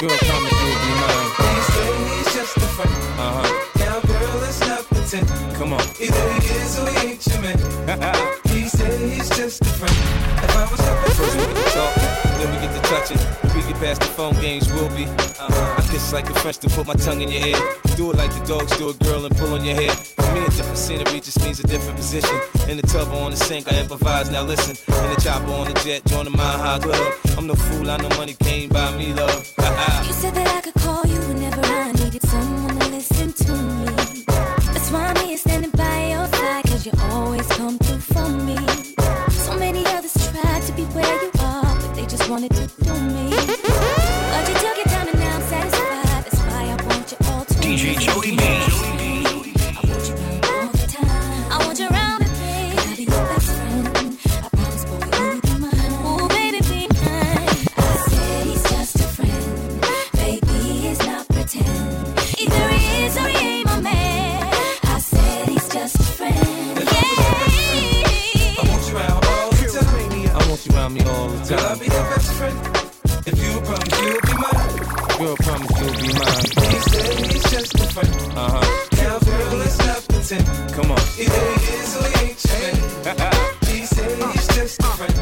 Girl, 0.00 0.18
promise 0.28 0.52
you'll 0.60 0.80
be 0.84 0.92
mine. 1.00 1.30
He 1.40 1.60
say 1.72 1.90
he's 2.08 2.34
just 2.34 2.56
a 2.56 2.68
friend. 2.76 2.92
Uh 3.16 3.32
huh. 3.36 3.48
Now, 3.80 4.00
girl, 4.00 4.36
let's 4.42 4.60
not 4.60 4.84
pretend. 4.84 5.28
Come 5.56 5.72
on. 5.72 5.80
Either 5.98 6.32
he 6.32 6.48
is 6.60 6.78
or 6.78 6.90
he 6.90 7.08
ain't 7.08 7.26
your 7.26 7.40
man. 7.40 8.40
Past 13.94 14.10
the 14.10 14.16
phone 14.16 14.34
games, 14.40 14.72
we'll 14.72 14.88
be. 14.88 15.04
Uh, 15.38 15.76
I 15.78 15.86
kiss 15.88 16.12
like 16.12 16.28
a 16.28 16.34
French 16.40 16.58
to 16.58 16.68
put 16.68 16.84
my 16.84 16.94
tongue 16.94 17.20
in 17.20 17.28
your 17.28 17.46
ear. 17.46 17.56
Do 17.94 18.10
it 18.10 18.16
like 18.16 18.32
the 18.32 18.44
dogs 18.44 18.76
do 18.76 18.88
a 18.88 18.94
girl 18.94 19.24
and 19.24 19.36
pull 19.36 19.54
on 19.54 19.64
your 19.64 19.76
hair. 19.76 19.92
For 19.92 20.34
me, 20.34 20.40
a 20.40 20.50
different 20.50 20.78
scenery 20.78 21.20
just 21.20 21.40
means 21.44 21.60
a 21.60 21.62
different 21.62 21.96
position. 21.96 22.36
In 22.68 22.76
the 22.76 22.82
tub 22.82 23.06
or 23.12 23.22
on 23.22 23.30
the 23.30 23.36
sink, 23.36 23.72
I 23.72 23.78
improvise. 23.78 24.32
Now 24.32 24.42
listen, 24.42 24.74
in 25.04 25.10
the 25.14 25.20
chopper 25.20 25.52
on 25.52 25.72
the 25.72 25.74
jet, 25.84 26.04
join 26.06 26.24
the 26.24 26.32
Mile 26.32 26.58
High 26.58 26.80
Club. 26.80 27.14
I'm 27.38 27.46
no 27.46 27.54
fool, 27.54 27.88
I 27.88 27.96
know 27.98 28.08
money 28.16 28.34
came 28.40 28.68
by 28.68 28.96
me, 28.96 29.14
love. 29.14 29.54
You 30.08 30.12
said 30.12 30.34
that 30.34 30.48
I 30.48 30.60
could 30.60 30.74
call 30.74 31.06
you 31.06 31.20
whenever 31.28 31.60
I 31.64 31.92
needed 31.92 32.22
someone 32.22 32.83
Joey 47.96 48.32
B. 48.36 48.93
a 77.96 78.06
friend. 78.06 78.38
Uh 78.38 78.50
huh. 78.50 78.64
Now, 78.96 79.56
let's 79.56 79.78
not 79.78 80.08
pretend. 80.08 80.46
Come 80.72 80.90
on. 80.90 81.00
He 81.16 81.24
is 81.24 81.96
ain't 82.22 82.40
your 82.44 82.74
he 83.66 83.78
he's 83.78 84.48
just 84.48 84.80
a 84.80 84.86
friend. 84.98 85.14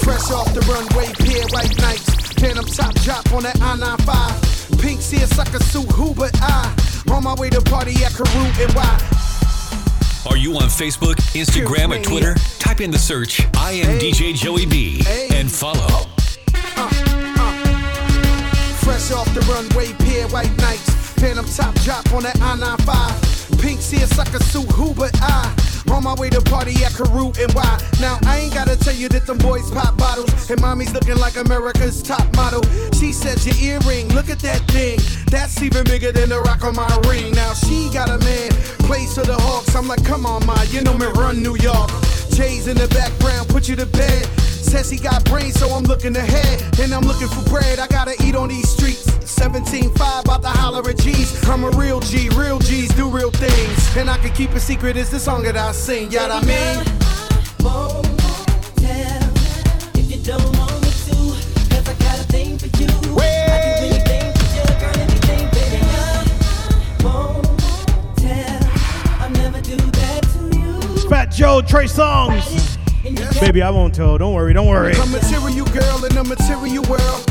Fresh 0.00 0.30
off 0.30 0.52
the 0.54 0.60
runway, 0.66 1.12
pier 1.18 1.44
nights. 1.80 2.08
Phantom 2.40 2.64
top 2.64 2.94
drop 3.02 3.32
on 3.32 3.42
that 3.42 3.60
I-95. 3.60 4.80
Pink 4.80 5.00
seersucker 5.00 5.62
suit, 5.62 5.90
who 5.92 6.14
but 6.14 6.30
I? 6.40 6.74
On 7.12 7.22
my 7.22 7.34
way 7.34 7.50
to 7.50 7.60
party 7.60 7.92
at 8.04 8.12
Karoo 8.12 8.62
and 8.62 8.72
why? 8.72 8.98
Are 10.28 10.36
you 10.36 10.54
on 10.56 10.68
Facebook, 10.68 11.16
Instagram, 11.34 11.96
or 11.96 12.02
Twitter? 12.02 12.34
Type 12.58 12.80
in 12.80 12.90
the 12.90 12.98
search 12.98 13.46
I 13.54 13.72
am 13.72 13.98
DJ 13.98 14.34
Joey 14.34 14.66
B 14.66 15.02
and 15.32 15.50
follow. 15.50 16.06
Fresh 18.80 19.12
off 19.12 19.32
the 19.34 19.40
runway, 19.50 19.92
pair 20.04 20.26
white 20.28 20.56
nights. 20.58 20.89
Phantom 21.20 21.44
top 21.44 21.74
drop 21.84 22.10
on 22.14 22.22
that 22.22 22.40
I-95. 22.40 23.60
Pink 23.60 23.82
seersucker 23.82 24.42
suit, 24.42 24.64
who 24.72 24.94
but 24.94 25.12
I? 25.20 25.54
On 25.92 26.02
my 26.02 26.14
way 26.14 26.30
to 26.30 26.40
party 26.40 26.72
at 26.82 26.92
Karoo 26.92 27.28
and 27.38 27.52
why? 27.52 27.78
Now 28.00 28.18
I 28.24 28.38
ain't 28.38 28.54
gotta 28.54 28.74
tell 28.74 28.94
you 28.94 29.08
that 29.10 29.26
them 29.26 29.36
boys 29.36 29.70
pop 29.70 29.98
bottles 29.98 30.48
and 30.48 30.58
mommy's 30.62 30.94
looking 30.94 31.16
like 31.16 31.36
America's 31.36 32.02
top 32.02 32.24
model. 32.36 32.62
She 32.94 33.12
said 33.12 33.44
your 33.44 33.56
earring, 33.60 34.08
look 34.14 34.30
at 34.30 34.38
that 34.38 34.62
thing. 34.70 34.98
That's 35.26 35.60
even 35.60 35.84
bigger 35.84 36.10
than 36.10 36.30
the 36.30 36.40
rock 36.40 36.64
on 36.64 36.74
my 36.74 36.88
ring. 37.06 37.34
Now 37.34 37.52
she 37.52 37.90
got 37.92 38.08
a 38.08 38.16
man, 38.24 38.50
plays 38.88 39.14
for 39.14 39.26
the 39.26 39.36
Hawks. 39.36 39.76
I'm 39.76 39.88
like, 39.88 40.02
come 40.06 40.24
on, 40.24 40.46
ma, 40.46 40.62
you 40.70 40.80
know 40.80 40.96
me 40.96 41.06
run 41.20 41.42
New 41.42 41.56
York. 41.56 41.90
Jay's 42.32 42.66
in 42.66 42.78
the 42.78 42.88
background, 42.88 43.50
put 43.50 43.68
you 43.68 43.76
to 43.76 43.84
bed. 43.84 44.39
Says 44.70 44.88
he 44.88 44.98
got 44.98 45.24
brains, 45.24 45.58
so 45.58 45.68
I'm 45.70 45.82
looking 45.82 46.14
ahead. 46.16 46.62
And 46.78 46.94
I'm 46.94 47.02
looking 47.02 47.26
for 47.26 47.42
bread, 47.50 47.80
I 47.80 47.88
gotta 47.88 48.14
eat 48.22 48.36
on 48.36 48.48
these 48.48 48.68
streets. 48.70 49.04
17.5, 49.24 50.24
about 50.24 50.42
to 50.42 50.48
holler 50.48 50.88
at 50.88 50.96
G's. 50.98 51.48
I'm 51.48 51.64
a 51.64 51.70
real 51.70 51.98
G, 51.98 52.28
real 52.36 52.60
G's 52.60 52.94
do 52.94 53.08
real 53.08 53.32
things. 53.32 53.96
And 53.96 54.08
I 54.08 54.16
can 54.18 54.32
keep 54.32 54.50
a 54.52 54.60
secret, 54.60 54.96
it's 54.96 55.10
the 55.10 55.18
song 55.18 55.42
that 55.42 55.56
I 55.56 55.72
sing, 55.72 56.12
yeah, 56.12 56.28
I 56.30 56.40
mean. 56.44 56.84
If 59.94 60.08
you 60.08 60.22
don't 60.22 60.56
want 60.56 60.80
me 60.82 60.90
to, 60.90 61.16
'cause 61.68 61.88
I 61.88 61.94
got 61.94 62.20
a 62.20 62.24
thing 62.30 62.56
for 62.56 62.66
you. 62.66 62.86
I 62.86 63.26
do 63.80 63.86
anything 63.86 64.32
for 64.32 64.46
you, 64.54 64.64
girl, 64.78 64.98
anything, 65.00 65.48
baby. 65.50 65.80
I 65.82 67.02
won't 67.02 67.44
tell. 68.16 68.60
I'll 69.20 69.30
never 69.30 69.60
do 69.62 69.76
that 69.76 70.22
to 70.32 70.40
you. 70.56 71.08
Fat 71.08 71.32
Joe, 71.32 71.60
Trey 71.60 71.86
Songz. 71.86 72.69
Baby, 73.40 73.62
I 73.62 73.70
won't 73.70 73.94
tell. 73.94 74.18
Don't 74.18 74.34
worry, 74.34 74.52
don't 74.52 74.66
worry. 74.66 74.92
Material 75.10 75.66
girl 75.66 76.04
in 76.04 76.16
a 76.16 76.24
material 76.24 76.84
world. 76.84 77.29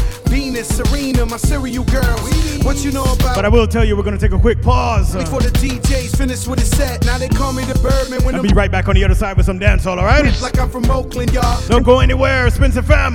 Venus, 0.49 0.67
Serena, 0.75 1.27
my 1.27 1.37
serial 1.37 1.83
girls. 1.83 2.65
What 2.65 2.83
you 2.83 2.91
know 2.91 3.03
about 3.03 3.35
But 3.35 3.45
I 3.45 3.49
will 3.49 3.67
tell 3.67 3.85
you, 3.85 3.95
we're 3.95 4.01
gonna 4.01 4.17
take 4.17 4.31
a 4.31 4.39
quick 4.39 4.63
pause. 4.63 5.15
Uh, 5.15 5.19
Before 5.19 5.41
the 5.41 5.49
DJ's 5.49 6.15
finish 6.15 6.47
with 6.47 6.57
his 6.57 6.71
set, 6.71 7.05
now 7.05 7.19
they 7.19 7.29
call 7.29 7.53
me 7.53 7.63
the 7.65 7.77
Birdman 7.77 8.23
when 8.25 8.33
I'll 8.33 8.41
be 8.41 8.49
right 8.49 8.71
back 8.71 8.87
on 8.87 8.95
the 8.95 9.03
other 9.03 9.13
side 9.13 9.37
with 9.37 9.45
some 9.45 9.59
dancehall, 9.59 9.97
alright? 9.99 10.25
like 10.41 10.57
I'm 10.57 10.71
from 10.71 10.89
Oakland, 10.89 11.33
y'all. 11.33 11.61
Don't 11.67 11.83
go 11.83 11.99
anywhere, 11.99 12.49
Spins 12.49 12.75
FM. 12.75 13.13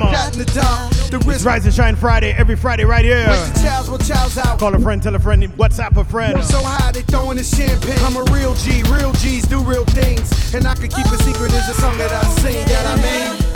The 1.10 1.18
It's. 1.26 1.44
Rise 1.44 1.64
and 1.64 1.74
Shine 1.74 1.96
Friday, 1.96 2.32
every 2.32 2.54
Friday 2.54 2.84
right 2.84 3.04
here. 3.04 3.26
Child's 3.26 3.88
well, 3.88 3.98
child's 3.98 4.38
out. 4.38 4.60
Call 4.60 4.72
a 4.72 4.78
friend, 4.78 5.02
tell 5.02 5.16
a 5.16 5.18
friend, 5.18 5.42
WhatsApp 5.56 5.96
a 5.96 6.04
friend. 6.04 6.42
So 6.44 6.60
high 6.62 6.92
they 6.92 7.02
throwing 7.02 7.36
the 7.36 7.44
champagne. 7.44 7.98
I'm 8.04 8.16
a 8.16 8.22
real 8.32 8.54
G, 8.54 8.84
real 8.84 9.12
G's 9.14 9.44
do 9.46 9.60
real 9.60 9.84
things, 9.86 10.54
and 10.54 10.68
I 10.68 10.74
can 10.74 10.88
keep 10.88 11.06
a 11.06 11.18
secret. 11.18 11.52
It's 11.52 11.68
a 11.68 11.74
song 11.74 11.98
that 11.98 12.12
I 12.12 12.22
sing 12.40 12.64
that 12.66 12.86
I 12.86 13.02
mean. 13.02 13.53